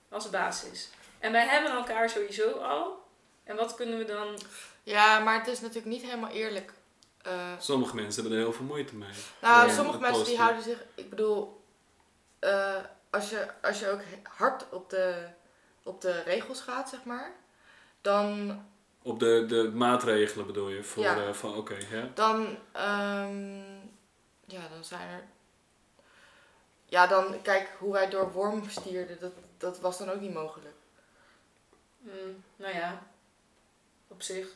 [0.10, 0.90] als basis.
[1.20, 3.08] En wij hebben elkaar sowieso al.
[3.44, 4.40] En wat kunnen we dan...
[4.84, 6.74] Ja, maar het is natuurlijk niet helemaal eerlijk.
[7.22, 9.10] Eh, Sommige mensen hebben er heel veel moeite mee.
[9.42, 10.84] nou, Ja, sommige mensen die houden zich...
[10.96, 11.62] Ik bedoel,
[12.40, 12.76] eh,
[13.10, 15.28] als, je, als je ook hard op de,
[15.84, 17.32] op de regels gaat, zeg maar...
[18.02, 18.60] Dan,
[19.02, 20.84] Op de, de maatregelen bedoel je?
[20.84, 21.16] Voor, Ja.
[21.28, 22.08] eh, van oké, ja.
[22.14, 23.79] dan, ehm,
[24.52, 25.24] ja, dan zijn er...
[26.86, 30.76] Ja, dan, kijk, hoe wij door Worm stierden, dat, dat was dan ook niet mogelijk.
[31.98, 33.02] mm, nou ja,
[34.08, 34.48] op zich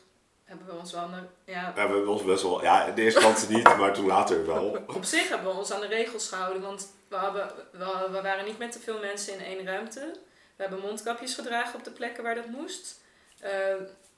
[0.44, 1.00] hebben we ons wel...
[1.02, 1.10] aan
[1.44, 3.92] de- Ja, Ja, we hebben ons best wel, ja, in de eerste instantie niet, maar
[3.92, 4.82] toen later wel.
[4.86, 8.44] Op zich hebben we ons aan de regels gehouden, want we, hebben, we, we waren
[8.44, 10.12] niet met te veel mensen in één ruimte.
[10.56, 13.00] We hebben mondkapjes gedragen op de plekken waar dat moest.
[13.40, 13.50] Eh,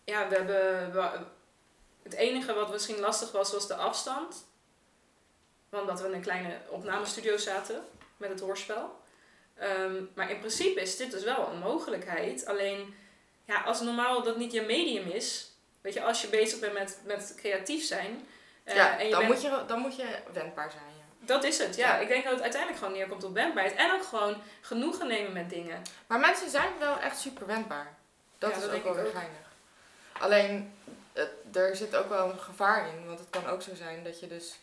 [0.05, 1.19] ja, we hebben, we-
[2.03, 4.47] het enige wat misschien lastig was, was de afstand.
[5.71, 7.85] Omdat we in een kleine opnamestudio zaten
[8.17, 9.01] met het hoorspel.
[9.59, 12.47] Ehm, maar in principe is dit dus wel een mogelijkheid.
[12.47, 12.95] Alleen,
[13.45, 15.51] ja, als normaal dat niet je medium is,
[15.81, 18.27] weet je, als je bezig bent met, met creatief zijn.
[18.65, 21.27] eh, ja, en je dan, bent- moet je, dan moet je wendbaar zijn, ja.
[21.27, 21.89] dat is het, ja.
[21.95, 21.99] Ja.
[21.99, 23.77] Ik denk dat het uiteindelijk gewoon neerkomt op wendbaarheid.
[23.77, 25.83] En ook gewoon genoegen nemen met dingen.
[26.07, 27.95] Maar mensen zijn wel echt super wendbaar.
[28.39, 29.39] Dat Ja, is dat ook wel weer geinig.
[30.13, 30.75] Alleen,
[31.13, 33.07] het, er zit ook wel een gevaar in.
[33.07, 34.59] Want het kan ook zo zijn dat je dus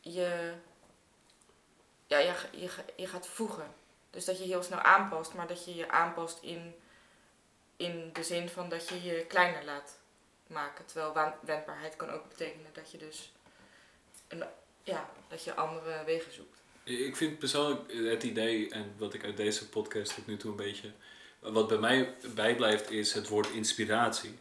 [0.00, 0.52] je,
[2.06, 3.74] ja, je, je, je gaat voegen.
[4.10, 6.74] Dus dat je heel snel aanpast, maar dat je je aanpast in,
[7.76, 9.98] in de zin van dat je je kleiner laat
[10.46, 10.86] maken.
[10.86, 13.32] Terwijl wendbaarheid kan ook betekenen dat je dus
[14.28, 14.44] een,
[14.82, 16.58] ja, dat je andere wegen zoekt.
[16.84, 20.56] Ik vind persoonlijk het idee, en wat ik uit deze podcast tot nu toe een
[20.56, 20.92] beetje...
[21.40, 24.38] Wat bij mij bijblijft is het woord inspiratie.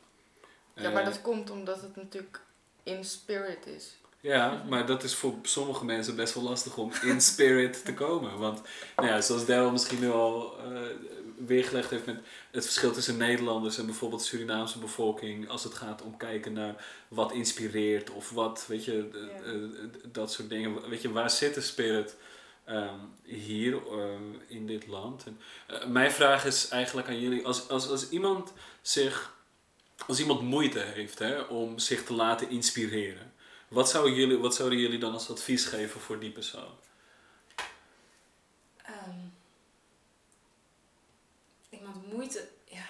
[0.74, 2.42] Ja, maar Eh, dat komt omdat het natuurlijk
[2.84, 3.98] in spirit is.
[4.22, 8.38] Ja, maar dat is voor sommige mensen best wel lastig om in spirit te komen.
[8.38, 8.62] Want
[8.96, 10.82] nou ja, zoals Daryl misschien nu al eh,
[11.38, 12.20] weergelegd heeft met
[12.52, 15.50] het verschil tussen Nederlanders en bijvoorbeeld de Surinaamse bevolking.
[15.50, 19.70] Als het gaat om kijken naar wat inspireert of wat, weet je, eh, eh,
[20.12, 20.90] dat soort dingen.
[20.90, 22.16] Weet je, waar zit de spirit
[22.66, 23.80] ehm, hier
[24.48, 25.24] in dit land?
[25.26, 25.40] En,
[25.92, 29.36] mijn vraag is eigenlijk aan jullie, als, als, als iemand zich,
[30.08, 33.29] als iemand moeite heeft hè, om zich te laten inspireren.
[33.70, 36.78] Wat zouden, jullie, wat zouden jullie dan als advies geven voor die persoon?
[38.86, 39.20] Ehm,
[41.70, 42.86] iemand moeite, ja.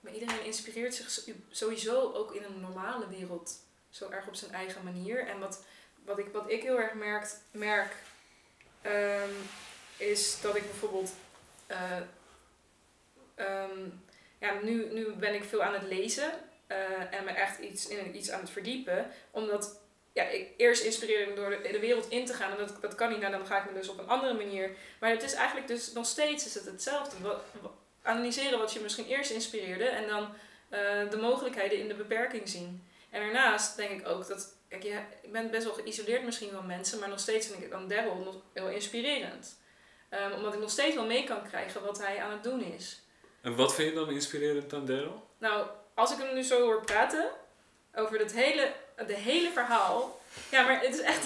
[0.00, 3.52] Maar iedereen inspireert zich so- sowieso ook in een normale wereld
[3.90, 5.26] zo erg op zijn eigen manier.
[5.26, 5.64] En wat,
[6.04, 7.96] wat, ik, wat ik heel erg merkt, merk,
[8.82, 9.30] ehm,
[9.96, 11.12] is dat ik bijvoorbeeld.
[11.66, 11.96] eh,
[13.34, 13.88] ehm,
[14.38, 16.32] ja, nu, nu ben ik veel aan het lezen
[16.66, 19.10] eh, en me echt iets, in iets aan het verdiepen.
[19.30, 19.79] Omdat
[20.22, 22.50] ja, ik eerst inspireren door de, de wereld in te gaan.
[22.50, 24.70] En dat, dat kan niet, nou, dan ga ik me dus op een andere manier.
[25.00, 27.16] Maar het is eigenlijk dus nog steeds is het hetzelfde.
[27.22, 30.28] Wat, wat- analyseren wat je misschien eerst inspireerde en dan
[30.68, 32.88] eh, de mogelijkheden in de beperking zien.
[33.10, 36.66] En daarnaast denk ik ook dat, kijk, je, ik ben best wel geïsoleerd misschien van
[36.66, 39.58] mensen, maar nog steeds vind ik dan Daryl nog heel inspirerend.
[40.08, 43.00] Ehm, omdat ik nog steeds wel mee kan krijgen wat hij aan het doen is.
[43.40, 45.26] En wat vind je dan inspirerend aan Daryl?
[45.38, 47.30] Nou, als ik hem nu zo hoor praten
[47.94, 48.72] over het hele,
[49.06, 50.18] de hele verhaal.
[50.50, 51.24] Ja, maar het is echt.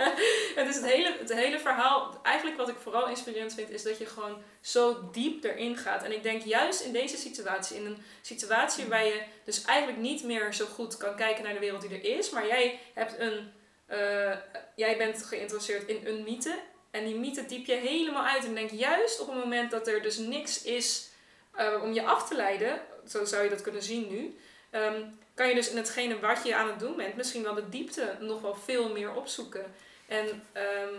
[0.60, 2.20] het is het hele, het hele verhaal.
[2.22, 6.02] Eigenlijk wat ik vooral inspirerend vind, is dat je gewoon zo diep erin gaat.
[6.02, 10.24] En ik denk juist in deze situatie, in een situatie waar je dus eigenlijk niet
[10.24, 13.52] meer zo goed kan kijken naar de wereld die er is, maar jij hebt een.
[13.86, 14.36] eh,
[14.76, 16.58] jij bent geïnteresseerd in een mythe.
[16.90, 18.44] En die mythe diep je helemaal uit.
[18.44, 21.08] En denk juist op het moment dat er dus niks is
[21.52, 24.36] eh, om je af te leiden, zo zou je dat kunnen zien nu,
[24.70, 25.02] ehm,
[25.34, 28.16] kan je dus in hetgene wat je aan het doen bent, misschien wel de diepte
[28.20, 29.74] nog wel veel meer opzoeken.
[30.06, 30.94] En ehm,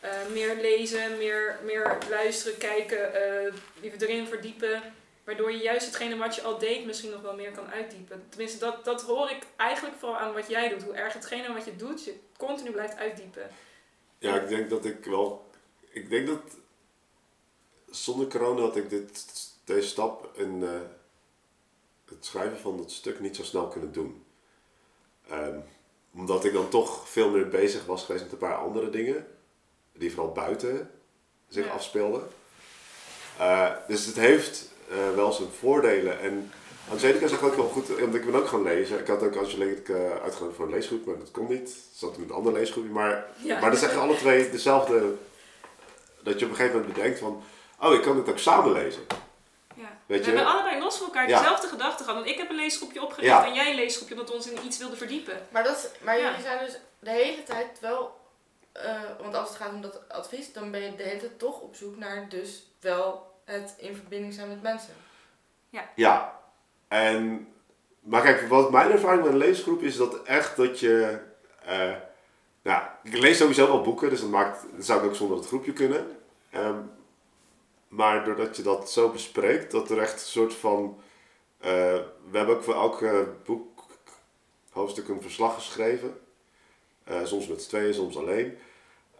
[0.00, 3.12] eh, meer lezen, meer, meer luisteren, kijken,
[3.80, 4.82] liever erin verdiepen.
[5.24, 8.26] Waardoor je juist hetgene wat je al deed misschien nog wel meer kan uitdiepen.
[8.28, 10.82] Tenminste, dat, dat hoor ik eigenlijk vooral aan wat jij doet.
[10.82, 13.50] Hoe erg hetgene wat je doet, je continu blijft uitdiepen.
[14.18, 15.50] Ja, ik denk dat ik wel.
[15.90, 16.56] Ik denk dat
[17.90, 19.26] zonder corona had ik dit,
[19.64, 20.80] deze stap een, eh,
[22.10, 24.24] het schrijven van dat stuk niet zo snel kunnen doen.
[25.28, 25.58] Ehm,
[26.14, 29.26] omdat ik dan toch veel meer bezig was geweest met een paar andere dingen.
[29.92, 30.90] Die vooral buiten
[31.48, 31.72] zich Ja.
[31.72, 32.28] afspeelden.
[33.38, 36.20] Eh, dus het heeft eh, wel zijn voordelen.
[36.20, 36.50] En
[36.90, 38.98] Angelica zegt ook wel goed, want ik ben ook gaan lezen.
[38.98, 41.76] Ik had ook Angelica uitgenodigd voor een leesgroep, maar dat kon niet.
[41.92, 42.88] Zat in een andere leesgroep.
[42.90, 43.60] Maar, Ja.
[43.60, 45.14] maar dan zeggen alle twee dezelfde,
[46.22, 47.42] dat je op een gegeven moment bedenkt van,
[47.80, 49.02] oh ik kan dit ook samen lezen.
[50.10, 50.16] Ja.
[50.16, 50.36] Weet we je?
[50.36, 51.38] hebben allebei los van elkaar Ja.
[51.38, 52.20] dezelfde gedachten gehad.
[52.20, 53.46] Want ik heb een leesgroepje opgericht Ja.
[53.46, 55.46] en jij een leesgroepje omdat we ons in iets wilden verdiepen.
[55.50, 56.24] Maar, dat, maar Ja.
[56.28, 58.18] jullie zijn dus de hele tijd wel...
[58.72, 61.60] eh, want als het gaat om dat advies, dan ben je de hele tijd toch
[61.60, 64.94] op zoek naar dus wel het in verbinding zijn met mensen.
[65.94, 66.38] Ja,
[66.88, 67.48] en,
[68.00, 71.18] maar kijk, wat mijn ervaring met een leesgroep is dat echt dat je,
[71.64, 71.92] eh,
[72.62, 75.46] nou, ik lees sowieso wel boeken, dus dat maakt, dat zou ik ook zonder het
[75.46, 76.18] groepje kunnen.
[76.50, 76.76] Ehm,
[77.90, 81.00] maar doordat je dat zo bespreekt, dat er echt een soort van,
[81.58, 81.70] eh,
[82.30, 83.84] we hebben ook voor elk eh, boek,
[84.70, 86.20] hoofdstuk een verslag geschreven.
[87.04, 88.58] Eh, soms met z'n tweeën, soms alleen.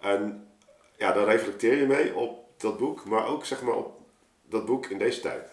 [0.00, 0.48] En
[0.96, 4.00] ja, dan reflecteer je mee op dat boek, maar ook zeg maar op
[4.42, 5.48] dat boek in deze tijd.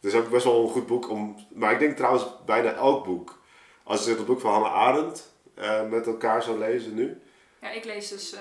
[0.00, 1.46] Het is ook best wel een goed boek om.
[1.54, 3.38] Maar ik denk trouwens bijna elk boek.
[3.82, 7.20] Als je het boek van Hannah Arendt eh, met elkaar zou lezen nu.
[7.60, 8.36] Ja, ik lees dus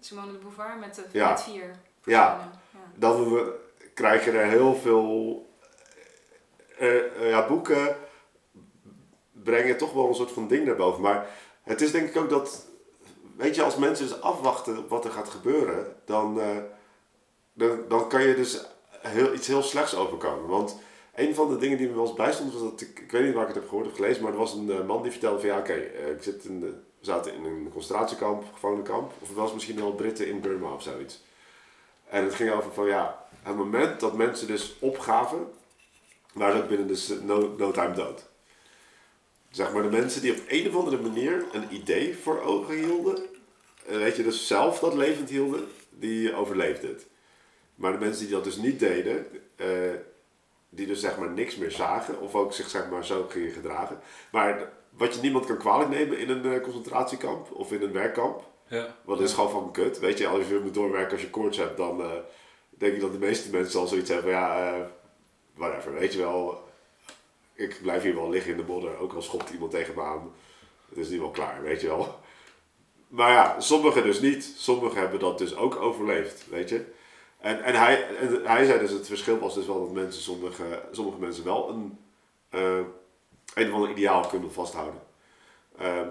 [0.00, 1.30] Simone de Beauvoir met, de, Ja.
[1.30, 2.50] met vier Ja.
[2.94, 3.60] Dan we,
[3.94, 5.46] krijg je er heel veel.
[6.78, 7.96] eh, eh, ja, boeken
[9.32, 11.02] brengen toch wel een soort van ding naar boven.
[11.02, 11.26] Maar
[11.62, 12.66] het is denk ik ook dat.
[13.36, 16.56] Weet je, als mensen dus afwachten op wat er gaat gebeuren, dan, eh,
[17.52, 18.64] dan, dan kan je dus
[19.00, 20.48] heel, iets heel slechts overkomen.
[20.48, 20.76] Want
[21.14, 23.34] een van de dingen die me wel eens bijstond was dat ik, ik weet niet
[23.34, 25.48] waar ik het heb gehoord of gelezen, maar er was een man die vertelde van
[25.48, 25.72] ja, oké,
[26.16, 29.92] ik zit in de, we zaten in een concentratiekamp, gevangenenkamp, of het was misschien wel
[29.92, 31.22] Britten in Burma of zoiets.
[32.12, 35.46] En het ging over van ja, het moment dat mensen dus opgaven,
[36.32, 38.28] waren ook binnen dus no, no time dood.
[39.50, 43.22] Zeg maar de mensen die op een of andere manier een idee voor ogen hielden,
[43.86, 47.06] eh, weet je, dus zelf dat levend hielden, die overleefden het.
[47.74, 49.66] Maar de mensen die dat dus niet deden, eh,
[50.68, 54.00] die dus zeg maar niks meer zagen, of ook zich zeg maar zo gingen gedragen.
[54.32, 58.50] Maar wat je niemand kan kwalijk nemen in een eh, concentratiekamp of in een werkkamp,
[58.72, 58.96] Ja.
[59.04, 59.98] want dat is gewoon van kut.
[59.98, 62.10] Weet je, als je moet doorwerken als je koorts hebt, dan eh,
[62.68, 64.86] denk ik dat de meeste mensen al zoiets hebben van ja, eh,
[65.54, 66.64] whatever, weet je wel.
[67.54, 70.32] Ik blijf hier wel liggen in de modder, ook al schopt iemand tegen me aan.
[70.88, 72.20] Het is nu wel klaar, weet je wel.
[73.08, 74.54] Maar ja, sommigen dus niet.
[74.56, 76.84] Sommigen hebben dat dus ook overleefd, weet je.
[77.38, 80.82] En, en, hij, en hij zei dus, het verschil was dus wel dat mensen, sommige,
[80.90, 81.98] sommige mensen wel een,
[82.48, 82.80] eh,
[83.54, 85.00] een of ander ideaal kunnen vasthouden.
[85.78, 86.06] Eh,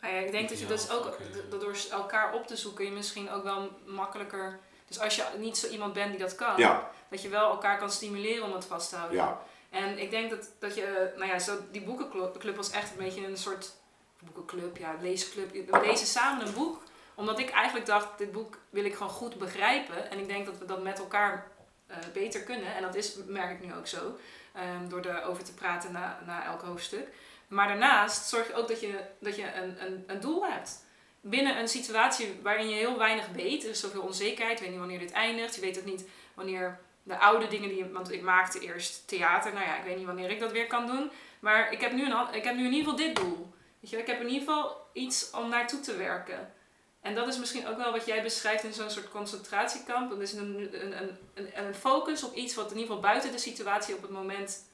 [0.00, 1.16] Maar ja, ik denk dat je dus ook
[1.50, 4.58] door elkaar op te zoeken, je misschien ook wel makkelijker.
[4.86, 7.78] Dus als je niet zo iemand bent die dat kan, ja, dat je wel elkaar
[7.78, 9.16] kan stimuleren om het vast te houden.
[9.16, 12.90] ja, En ik denk dat, dat je, nou ja, zo, die boekenclub club was echt
[12.90, 13.74] een beetje een soort
[14.18, 15.52] boekenclub, ja, leesclub.
[15.52, 16.82] We lezen samen een boek,
[17.14, 20.10] omdat ik eigenlijk dacht, dit boek wil ik gewoon goed begrijpen.
[20.10, 21.46] En ik denk dat we dat met elkaar
[21.86, 22.74] eh, beter kunnen.
[22.74, 24.18] En dat is, merk ik nu ook zo,
[24.52, 27.08] ehm, door erover te praten na, na elk hoofdstuk.
[27.50, 30.84] Maar daarnaast zorg je ook dat je, dat je een, een, een doel hebt.
[31.20, 34.80] Binnen een situatie waarin je heel weinig weet, er is zoveel onzekerheid, je weet niet
[34.82, 38.60] wanneer dit eindigt, je weet ook niet wanneer de oude dingen die want ik maakte
[38.60, 41.80] eerst theater, nou ja, ik weet niet wanneer ik dat weer kan doen, maar ik
[41.80, 43.52] heb nu, een, ik heb nu in ieder geval dit doel.
[43.80, 46.52] Weet je, ik heb in ieder geval iets om naartoe te werken.
[47.00, 50.10] En dat is misschien ook wel wat jij beschrijft in zo'n soort concentratiekamp.
[50.10, 53.38] Dat is een, een, een, een focus op iets wat in ieder geval buiten de
[53.38, 54.69] situatie op het moment,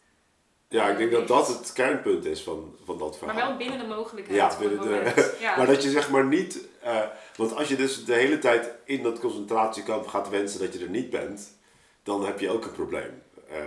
[0.69, 3.37] ja, ik denk dat dat het kernpunt is van, van dat verhaal.
[3.37, 5.35] maar wel binnen de mogelijkheid Ja, binnen de-.
[5.41, 5.57] Ja.
[5.57, 6.69] Maar dat je zeg maar niet...
[6.81, 7.03] eh,
[7.37, 10.91] want als je dus de hele tijd in dat concentratiekamp gaat wensen dat je er
[10.91, 11.59] niet bent,
[12.03, 13.23] dan heb je ook een probleem.
[13.49, 13.59] Eh,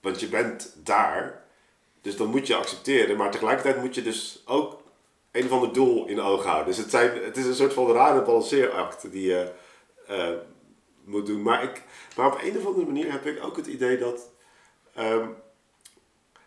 [0.00, 1.44] want je bent daar,
[2.00, 4.82] dus dan moet je accepteren, maar tegelijkertijd moet je dus ook
[5.32, 6.66] een of ander doel in oog houden.
[6.66, 9.52] Dus het, zijn, het is een soort van rare balanceeract die je
[10.06, 10.28] eh,
[11.04, 11.42] moet doen.
[11.42, 11.82] Maar, ik,
[12.16, 14.30] maar op een of andere manier heb ik ook het idee dat...
[14.94, 15.28] ehm,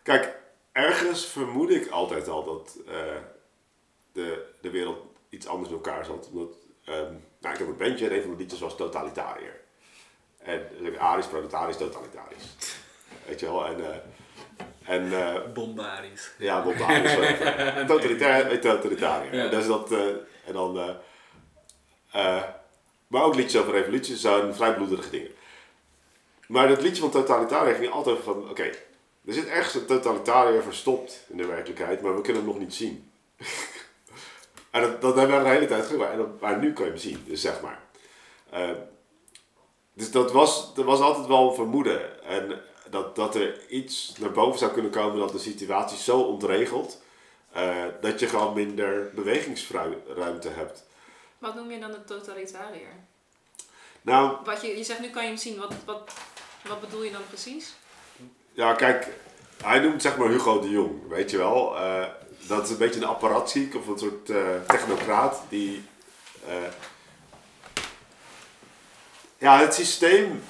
[0.04, 0.36] kijk,
[0.72, 2.94] ergens vermoed ik altijd al dat eh,
[4.12, 4.98] de, de wereld
[5.28, 6.28] iets anders in elkaar zat.
[6.32, 9.60] Omdat, ehm, nou, ik heb een bandje en een van de liedjes was Totalitariër.
[10.38, 12.54] En dus ik Arisch, proletarisch, totalitarisch.
[13.26, 13.66] Weet je wel?
[13.66, 13.96] En, eh,
[14.94, 16.32] en eh, Bombarisch.
[16.38, 17.14] ja, Bombarisch.
[18.60, 19.34] Totalitair.
[19.34, 19.42] Ja.
[19.42, 19.90] En, dat is dat,
[20.46, 20.96] en dan...
[23.06, 25.30] maar ook liedjes over revolutie zijn vrij bloederige dingen.
[26.46, 28.50] Maar dat liedje van totalitariër ging altijd over van...
[28.50, 28.70] Oké,
[29.26, 32.74] er zit ergens een totalitariër verstopt in de werkelijkheid, maar we kunnen hem nog niet
[32.74, 33.10] zien.
[34.70, 36.10] en dat, dat hebben we de hele tijd gedaan.
[36.10, 37.82] En dat, maar nu kan je hem zien, dus zeg maar.
[38.50, 38.70] Eh,
[39.92, 42.24] dus dat was, dat was altijd wel een vermoeden.
[42.24, 42.60] En
[42.90, 47.02] dat, dat er iets naar boven zou kunnen komen dat de situatie zo ontregelt
[47.52, 50.84] eh, dat je gewoon minder bewegingsruimte hebt.
[51.38, 52.92] Wat noem je dan een totalitariër?
[54.02, 56.12] Nou, Wat je, je zegt nu kan je hem zien, wat, wat,
[56.68, 57.74] wat bedoel je dan precies?
[58.54, 59.08] Ja, kijk,
[59.62, 61.76] hij noemt zeg maar Hugo de Jong, weet je wel.
[61.78, 62.04] Eh,
[62.46, 65.84] dat is een beetje een apparatziek of een soort eh, technocraat die.
[66.46, 66.54] eh,
[69.38, 70.42] ja, het systeem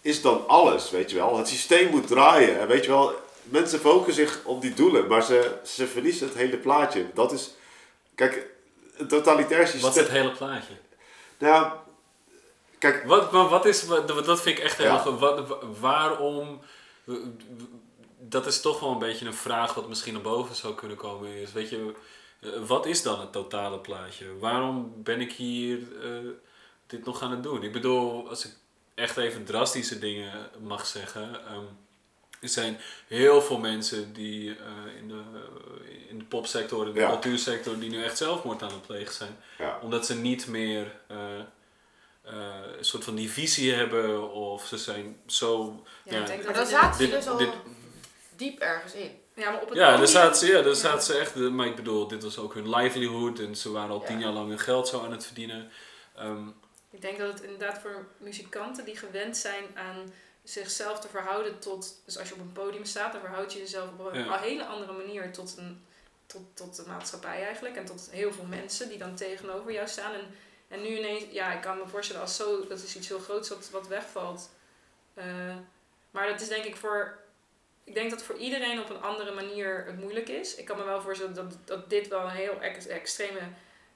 [0.00, 1.36] is dan alles, weet je wel.
[1.36, 2.60] Het systeem moet draaien.
[2.60, 3.12] En weet je wel,
[3.42, 7.06] mensen focussen zich op die doelen, maar ze, ze verliezen het hele plaatje.
[7.14, 7.54] Dat is.
[8.14, 8.46] Kijk,
[8.96, 9.82] een totalitair systeem.
[9.82, 10.72] Wat is het hele plaatje?
[11.38, 11.72] Nou,
[12.78, 15.18] kijk, Wat, maar wat is, wat, dat vind ik echt heel.
[15.18, 16.60] Wat, wa- waarom,
[18.20, 21.30] dat is toch wel een beetje een vraag wat misschien naar boven zou kunnen komen.
[21.34, 21.94] Is, weet je,
[22.40, 24.38] eh, wat is dan het totale plaatje?
[24.38, 26.10] Waarom ben ik hier eh,
[26.86, 27.62] dit nog aan het doen?
[27.62, 28.52] Ik bedoel, als ik
[28.94, 31.46] echt even drastische dingen mag zeggen.
[31.46, 31.64] ehm,
[32.40, 35.20] er zijn heel veel mensen die eh, in, de,
[36.08, 37.08] in de popsector, in de Ja.
[37.08, 39.78] cultuursector, die nu echt zelfmoord aan het plegen zijn ja.
[39.82, 40.92] omdat ze niet meer
[42.78, 45.82] een soort van die visie hebben of ze zijn zo.
[46.04, 47.48] Ja, Ja, ik denk Maar dat dan zaten ze dus al dit-
[48.36, 49.20] diep ergens in.
[49.34, 50.74] ja, maar op het Ja, daar zaten ze, ja, daar Ja.
[50.74, 51.34] zaten ze echt.
[51.34, 54.06] eh, Maar ik bedoel, dit was ook hun livelihood en ze waren al Ja.
[54.06, 55.70] tien jaar lang hun geld zo aan het verdienen.
[56.16, 56.48] Ehm,
[56.90, 60.12] Ik denk dat het inderdaad voor muzikanten die gewend zijn aan
[60.44, 62.02] zichzelf te verhouden tot...
[62.04, 64.38] Dus als je op een podium staat, dan verhoud je jezelf op een Ja.
[64.38, 65.84] hele andere manier tot, een,
[66.26, 67.76] tot, tot de maatschappij eigenlijk.
[67.76, 70.12] En tot heel veel mensen die dan tegenover jou staan.
[70.12, 70.20] En,
[70.68, 73.48] en nu ineens, ja, ik kan me voorstellen als zo, dat is iets heel groots
[73.48, 74.50] wat, wat wegvalt.
[75.14, 75.56] Eh,
[76.10, 77.18] maar dat is denk ik voor...
[77.84, 80.54] Ik denk dat voor iedereen op een andere manier het moeilijk is.
[80.54, 83.40] Ik kan me wel voorstellen dat, dat dit wel een heel ex- extreme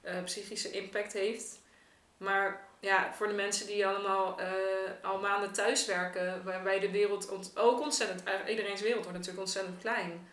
[0.01, 1.59] eh, psychische impact heeft.
[2.17, 4.47] Maar ja, voor de mensen die allemaal eh,
[5.01, 10.27] al maanden thuiswerken, waarbij de wereld ont- ook ontzettend, iedereen's wereld wordt natuurlijk ontzettend klein.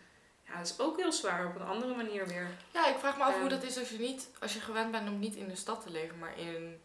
[0.51, 2.47] Ja, dat is ook heel zwaar op een andere manier weer.
[2.73, 5.09] Ja, ik vraag me af hoe dat is als je, niet, als je gewend bent
[5.09, 6.79] om niet in de stad te leven, maar in,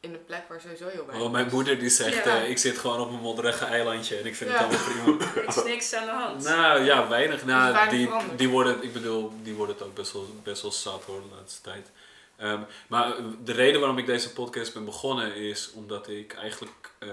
[0.00, 2.36] in een plek waar sowieso heel weinig oh, mijn moeder die zegt, Ja.
[2.42, 4.56] eh, ik zit gewoon op een modderige eilandje en ik vind Ja.
[4.56, 5.24] het allemaal prima.
[5.42, 6.42] Er is niks aan de hand.
[6.44, 7.44] nou ja, weinig.
[7.44, 8.38] Nou, weinig die, veranderd.
[8.38, 11.34] die worden, ik bedoel, die worden het ook best wel, best wel zat hoor de
[11.36, 11.90] laatste tijd.
[12.36, 13.14] Ehm, maar
[13.44, 16.90] de reden waarom ik deze podcast ben begonnen is omdat ik eigenlijk.
[16.98, 17.08] eh,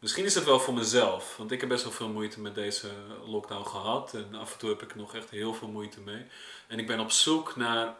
[0.00, 2.88] misschien is het wel voor mezelf, want ik heb best wel veel moeite met deze
[3.26, 6.24] lockdown gehad en af en toe heb ik nog echt heel veel moeite mee.
[6.66, 7.94] En ik ben op zoek naar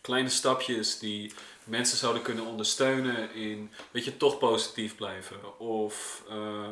[0.00, 1.32] kleine stapjes die
[1.64, 5.58] mensen zouden kunnen ondersteunen in, weet je, toch positief blijven.
[5.58, 6.68] Of eh,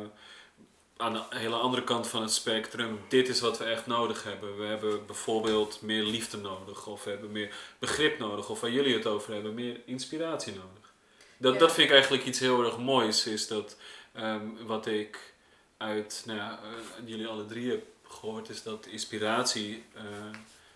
[0.97, 4.57] aan de hele andere kant van het spectrum, dit is wat we echt nodig hebben.
[4.57, 8.93] We hebben bijvoorbeeld meer liefde nodig, of we hebben meer begrip nodig, of waar jullie
[8.95, 10.93] het over hebben, meer inspiratie nodig.
[11.37, 11.59] Dat, Ja.
[11.59, 13.77] dat vind ik eigenlijk iets heel erg moois, is dat
[14.15, 15.33] ehm, wat ik
[15.77, 20.01] uit nou ja, eh, jullie alle drie heb gehoord, is dat inspiratie, eh,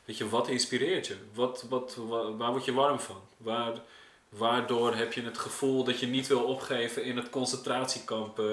[0.05, 1.15] weet je, wat inspireert je?
[1.33, 3.21] Wat, wat, wa- waar word je warm van?
[3.37, 3.73] Waar,
[4.29, 8.39] waardoor heb je het gevoel dat je niet wil opgeven in het concentratiekamp?
[8.39, 8.45] eh,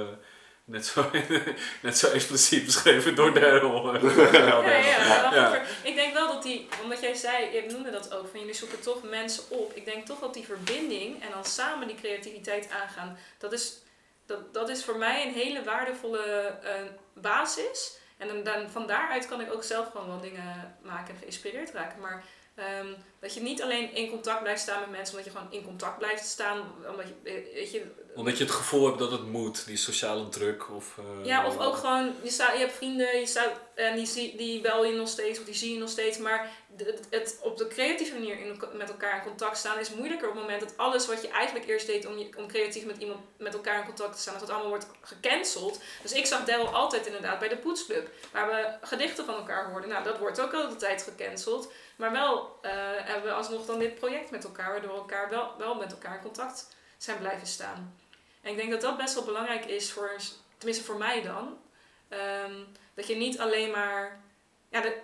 [0.65, 1.11] net, zo,
[1.83, 3.95] net zo explosief beschreven door Daryl.
[3.97, 5.35] Ja, ja, ja.
[5.35, 5.63] Ja.
[5.83, 8.81] Ik denk wel dat die, omdat jij zei, je noemde dat ook, van jullie zoeken
[8.81, 9.73] toch mensen op.
[9.75, 13.79] Ik denk toch dat die verbinding en dan samen die creativiteit aangaan, dat is,
[14.27, 16.23] dat, dat is voor mij een hele waardevolle
[16.63, 17.99] eh, basis.
[18.17, 21.71] En dan, dan, van daaruit kan ik ook zelf gewoon wel dingen maken en geïnspireerd
[21.71, 22.01] raken.
[22.01, 22.25] Maar
[22.55, 22.87] ehm,
[23.21, 25.99] dat je niet alleen in contact blijft staan met mensen, omdat je gewoon in contact
[25.99, 26.75] blijft staan.
[26.91, 27.15] Omdat je,
[27.55, 30.71] weet je, Omdat je het gevoel hebt dat het moet, die sociale druk.
[30.71, 34.07] Of, eh, ja, of ook gewoon, je, sta, je hebt vrienden je staat, en die,
[34.07, 36.19] zie, die bel je nog steeds of die zie je nog steeds.
[36.19, 40.29] Maar het, het op de creatieve manier in, met elkaar in contact staan is moeilijker
[40.29, 42.97] op het moment dat alles wat je eigenlijk eerst deed om, je, om creatief met
[42.99, 45.81] iemand met elkaar in contact te staan, dat allemaal wordt gecanceld.
[46.03, 49.91] Dus ik zag Daryl altijd inderdaad bij de poetsclub, waar we gedichten van elkaar hoorden.
[49.91, 51.73] Nou, dat wordt ook al de tijd gecanceld.
[51.97, 55.55] Maar wel eh, hebben we alsnog dan dit project met elkaar, waardoor we elkaar wel,
[55.59, 57.95] wel met elkaar in contact zijn blijven staan.
[58.47, 60.17] En ik denk dat dat best wel belangrijk is voor,
[60.57, 61.59] tenminste voor mij dan.
[62.09, 62.55] Ehm,
[62.95, 64.21] dat je niet alleen maar.
[64.69, 65.01] Ja, de-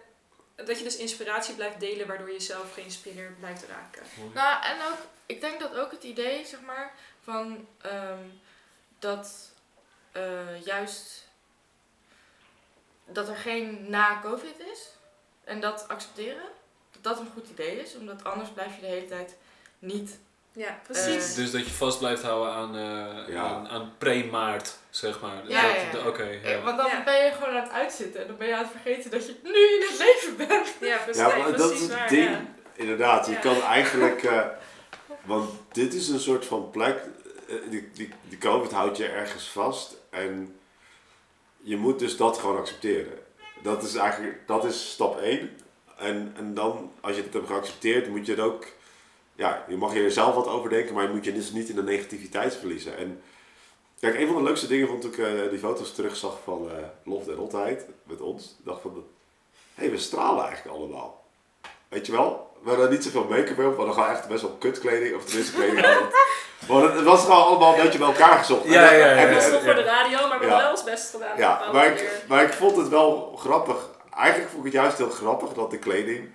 [0.55, 4.03] dat je dus inspiratie blijft delen, waardoor je zelf geïnspireerd blijft raken.
[4.34, 8.24] Nou, en ook, ik denk dat ook het idee, zeg maar, van ehm,
[8.99, 9.51] dat
[10.12, 11.28] eh, juist
[13.05, 14.88] dat er geen na-COVID is
[15.45, 16.45] en dat accepteren,
[16.93, 19.36] dat dat een goed idee is, omdat anders blijf je de hele tijd
[19.78, 20.18] niet.
[20.55, 21.34] Ja, precies.
[21.34, 23.42] Dus dat je vast blijft houden aan, eh, Ja.
[23.42, 25.42] aan, aan pre-maart, zeg maar.
[25.48, 26.40] Ja, Dat- ja, Oké, ja.
[26.50, 27.03] Eh, Want dan Ja.
[27.05, 29.34] ben je gewoon aan het uitzitten en dan ben je aan het vergeten dat je
[29.42, 30.74] nu in het leven bent.
[30.80, 32.09] Ja, precies, Ja, maar dat precies is het waar.
[32.09, 32.30] ding.
[32.30, 32.44] Ja.
[32.74, 33.38] Inderdaad, je Ja.
[33.38, 34.22] kan eigenlijk.
[34.32, 34.46] eh,
[35.24, 36.98] want dit is een soort van plek.
[37.48, 39.94] eh, die, die, die COVID houdt je ergens vast.
[40.11, 40.57] En
[41.61, 43.18] je moet dus dat gewoon accepteren.
[43.62, 45.57] Dat is eigenlijk, dat is stap 1.
[45.98, 48.66] En, en dan, als je het hebt geaccepteerd, moet je het ook,
[49.43, 51.74] ja, je mag er zelf wat over denken, maar je moet je dus niet in
[51.74, 52.97] de negativiteit verliezen.
[52.97, 53.22] En
[54.01, 56.72] kijk, een van de leukste dingen vond ik uh, die foto's terugzag van uh,
[57.05, 58.45] Lof en Rotheid met ons.
[58.59, 58.93] Ik dacht van,
[59.74, 61.24] hé, hey, we stralen eigenlijk allemaal.
[61.88, 62.51] Weet je wel?
[62.62, 65.55] We hadden niet zoveel make-up op, we hadden gewoon echt best wel kutkleding, of tenminste
[65.55, 66.09] kleding aan.
[66.68, 68.64] Maar het was gewoon allemaal een beetje bij elkaar gezocht.
[68.64, 69.07] Ja, ja, ja.
[69.14, 70.51] Het voor de radio, maar we Ja.
[70.51, 71.36] hebben wel ons best gedaan.
[71.38, 73.88] Ja, maar ik, maar ik vond het wel grappig.
[74.14, 76.30] Eigenlijk vond ik het juist heel grappig dat de kleding.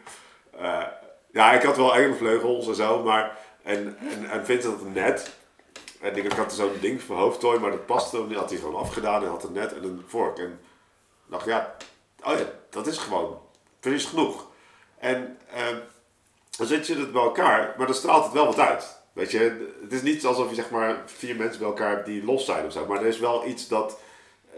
[0.60, 0.82] eh,
[1.38, 3.38] ja, ik had wel enge vleugels en zo, maar.
[3.64, 5.36] En, en, en Vincent had net.
[6.02, 8.28] En ik had zo'n ding voor hoofdtooi, maar dat paste hem.
[8.28, 10.38] Die had hij gewoon afgedaan en had een net en een vork.
[10.38, 10.60] En
[11.26, 11.76] dacht, ja,
[12.24, 13.40] oh ja, dat is gewoon.
[13.80, 14.46] Er is genoeg.
[15.00, 15.66] En eh,
[16.58, 19.00] dan zet je het bij elkaar, maar dan straalt het wel wat uit.
[19.14, 22.24] Weet je, het is niet alsof je zeg maar vier mensen bij elkaar hebt die
[22.24, 22.86] los zijn of zo.
[22.86, 24.00] Maar er is wel iets dat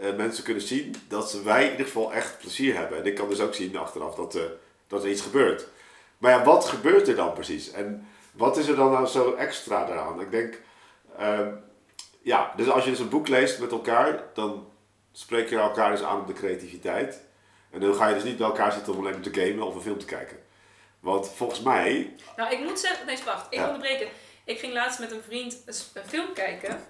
[0.00, 2.98] eh, mensen kunnen zien dat ze, wij in ieder geval echt plezier hebben.
[2.98, 4.42] En ik kan dus ook zien achteraf dat, eh,
[4.86, 5.68] dat er iets gebeurt.
[6.20, 7.70] Maar ja, wat gebeurt er dan precies?
[7.70, 10.20] En wat is er dan nou zo extra daaraan?
[10.20, 10.60] Ik denk,
[11.18, 11.48] ehm,
[12.22, 14.68] ja, dus als je dus een boek leest met elkaar, dan
[15.12, 17.20] spreek je elkaar dus aan op de creativiteit.
[17.70, 19.74] En dan ga je dus niet bij elkaar zitten om alleen maar te gamen of
[19.74, 20.36] een film te kijken.
[21.00, 23.66] Want volgens mij, Nou, ik moet zeggen, nee, wacht, ik Ja.
[23.66, 24.08] onderbreken.
[24.44, 25.62] Ik ging laatst met een vriend
[25.94, 26.80] een film kijken.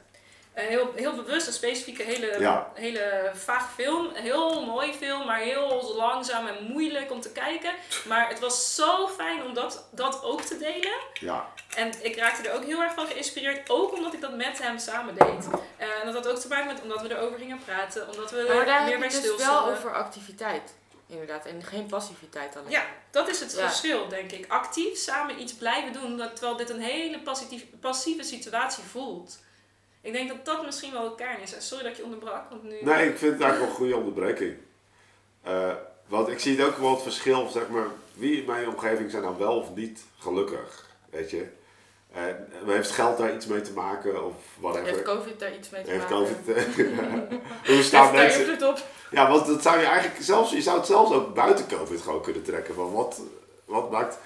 [0.55, 2.71] Een heel, heel bewust, een specifieke, hele, Ja.
[2.75, 4.11] hele vaag film.
[4.15, 7.73] Heel mooi film, maar heel langzaam en moeilijk om te kijken.
[8.09, 10.93] Maar het was zo fijn om dat, dat ook te delen.
[11.21, 14.63] ja, En ik raakte er ook heel erg van geïnspireerd, ook omdat ik dat met
[14.63, 15.49] hem samen deed.
[15.77, 18.45] Eh, En dat had ook te maken met omdat we erover gingen praten, omdat we
[18.49, 20.75] Maar er daar meer heb bij je het dus wel over activiteit.
[21.07, 21.47] Inderdaad.
[21.47, 22.71] En geen passiviteit alleen.
[22.71, 23.67] Ja, dat is het Ja.
[23.69, 24.45] verschil, denk ik.
[24.49, 29.39] Actief samen iets blijven doen, terwijl dit een hele passief, passieve situatie voelt.
[30.03, 31.55] Ik denk dat dat misschien wel de kern is.
[31.55, 32.79] En Sorry dat je onderbrak, want nu...
[32.81, 34.57] Nee, ik vind het eigenlijk wel een goede onderbreking.
[35.43, 35.73] Eh,
[36.07, 39.23] want ik zie het ook wel het verschil, zeg maar, wie in mijn omgeving zijn
[39.23, 41.47] nou wel of niet gelukkig, weet je.
[42.13, 44.87] En heeft geld daar iets mee te maken of whatever?
[44.87, 46.17] Heeft COVID daar iets mee te Heeft maken?
[46.17, 46.57] COVID...
[47.31, 48.69] Hoe Heeft staan mensen...
[48.69, 48.79] op?
[49.11, 52.23] Ja, want dat zou je eigenlijk zelfs, je zou het zelfs ook buiten COVID gewoon
[52.23, 52.75] kunnen trekken.
[52.75, 53.21] Van wat,
[53.65, 54.19] wat maakt.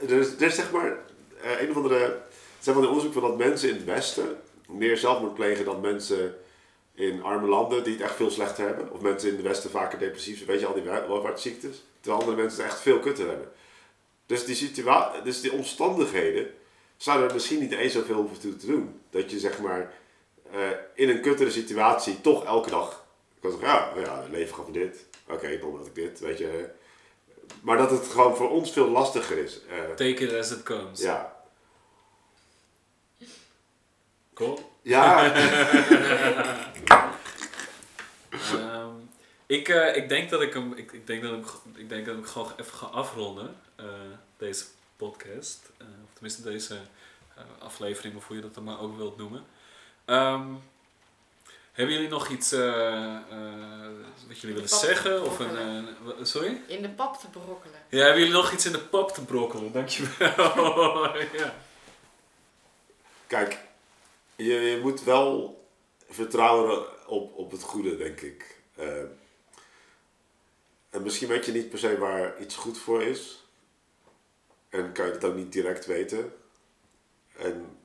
[0.00, 0.96] Er is, er is zeg maar
[1.42, 2.18] eh, een of andere.
[2.58, 4.36] Zeg maar een onderzoek van dat mensen in het Westen
[4.72, 6.36] meer zelfmoord plegen dan mensen
[6.94, 8.92] in arme landen die het echt veel slechter hebben.
[8.92, 10.48] Of mensen in het Westen vaker depressief zijn.
[10.48, 11.84] Weet je al die welvaartsziektes.
[12.00, 13.52] Terwijl andere mensen het echt veel kutter hebben.
[14.26, 14.82] Dus die,
[15.24, 16.46] dus die omstandigheden
[16.96, 19.00] zouden er misschien niet eens zoveel hoeven toe te doen.
[19.10, 19.92] Dat je zeg maar
[20.52, 20.58] eh,
[20.94, 23.08] in een kuttere situatie toch elke dag
[23.42, 25.06] ik kan zeggen, ja, oh ja, het leven gaf me dit.
[25.28, 26.68] Oké, dan had ik dit, weet je.
[27.62, 29.60] Maar dat het gewoon voor ons veel lastiger is.
[29.68, 31.00] Eh, Take it as it comes.
[31.00, 31.39] ja.
[34.40, 34.72] Cool.
[34.82, 35.32] Ja,
[38.30, 38.94] Ehm,
[39.46, 42.16] ik, eh, ik denk dat ik hem, ik, ik denk dat ik, ik denk dat
[42.16, 43.84] ik gewoon even ga afronden, eh,
[44.36, 44.64] deze
[44.96, 45.70] podcast.
[45.78, 46.76] Eh, of tenminste deze
[47.58, 49.44] aflevering, of hoe je dat dan maar ook wilt noemen.
[50.04, 50.46] Ehm,
[51.72, 53.22] hebben jullie nog iets eh, eh,
[54.28, 55.24] wat jullie willen zeggen?
[55.24, 55.86] Of een,
[56.22, 56.60] sorry?
[56.66, 57.80] In de pap te brokkelen.
[57.88, 59.72] Ja, hebben jullie nog iets in de pap te brokkelen?
[59.72, 61.16] Dankjewel.
[61.42, 61.54] ja.
[63.26, 63.58] kijk,
[64.44, 65.58] je, je moet wel
[66.08, 68.60] vertrouwen op, op het goede, denk ik.
[68.74, 69.02] Eh,
[70.90, 73.44] en misschien weet je niet per se waar iets goed voor is.
[74.68, 76.32] En kan je het ook niet direct weten.
[77.36, 77.78] En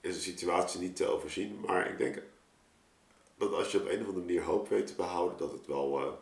[0.00, 1.60] is de situatie niet te overzien.
[1.60, 2.22] Maar ik denk
[3.36, 6.00] dat als je op een of andere manier hoop weet te behouden, dat het wel,
[6.00, 6.12] eh,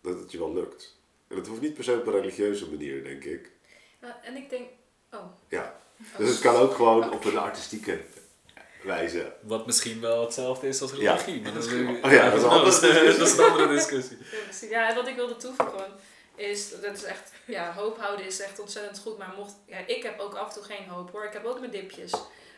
[0.00, 0.96] dat het je wel lukt.
[1.28, 3.50] En het hoeft niet per se op een religieuze manier, denk ik.
[4.00, 4.68] Ja, en ik denk...
[5.12, 5.24] Oh.
[5.48, 5.80] Ja.
[6.18, 8.00] Dus het kan ook gewoon op een artistieke
[8.84, 9.32] wijze.
[9.42, 11.12] Wat misschien wel hetzelfde is als Ja.
[11.12, 11.42] religie.
[11.42, 11.72] Maar dat is,
[12.02, 13.16] Oh ja, dat is een andere discussie.
[13.18, 14.18] dat is een andere discussie.
[14.68, 15.92] Ja, en wat ik wilde toevoegen
[16.36, 19.18] is, dat is echt, ja, hoop houden is echt ontzettend goed.
[19.18, 21.24] Maar mocht, ja, ik heb ook af en toe geen hoop hoor.
[21.24, 22.12] Ik heb ook mijn dipjes.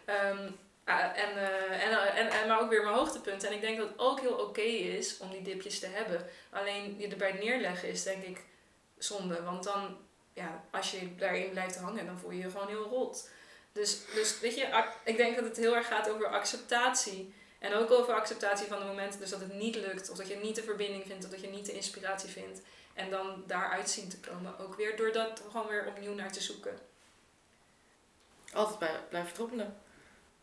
[0.04, 0.50] Ehm,
[0.84, 3.48] ah, en, eh, en, eh, en, en, maar ook weer mijn hoogtepunten.
[3.48, 6.26] En ik denk dat het ook heel oké is om die dipjes te hebben.
[6.50, 8.44] Alleen je erbij neerleggen is denk ik
[8.98, 9.42] zonde.
[9.42, 9.96] Want dan,
[10.32, 13.28] ja, als je daarin blijft hangen, dan voel je je gewoon heel rot.
[13.76, 17.34] Dus, dus weet je, ik denk dat het heel erg gaat over acceptatie.
[17.58, 20.10] En ook over acceptatie van de momenten dus dat het niet lukt.
[20.10, 21.24] Of dat je niet de verbinding vindt.
[21.24, 22.60] Of dat je niet de inspiratie vindt.
[22.94, 24.58] En dan daaruit zien te komen.
[24.58, 26.78] Ook weer door dat gewoon weer opnieuw naar te zoeken.
[28.52, 29.76] Altijd bij, blijven trommelen.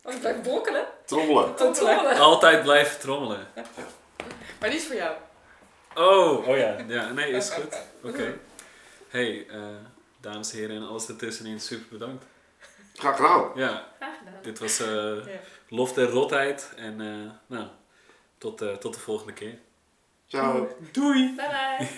[0.02, 0.86] Blijf brokkelen.
[1.04, 1.54] Trommelen.
[1.54, 2.18] Trommelen.
[2.18, 3.48] Altijd blijven trommelen.
[4.60, 5.16] Maar die is voor jou.
[5.94, 6.76] Oh, oh ja.
[6.88, 7.12] ja.
[7.12, 7.76] Nee, is goed.
[8.10, 8.38] Oké.
[9.08, 9.60] Hey, eh,
[10.20, 12.24] dames en heren en alles ertussenin, super bedankt.
[12.94, 13.50] Graag gedaan.
[13.54, 13.86] Ja.
[13.98, 14.42] Graag gedaan.
[14.42, 15.40] Dit was uh, ja.
[15.68, 16.72] Lof der Rotheid.
[16.76, 17.66] En uh, nou,
[18.38, 19.58] tot, uh, tot de volgende keer.
[20.26, 20.68] Ciao.
[20.92, 21.34] Doei.
[21.36, 21.88] Bye bye.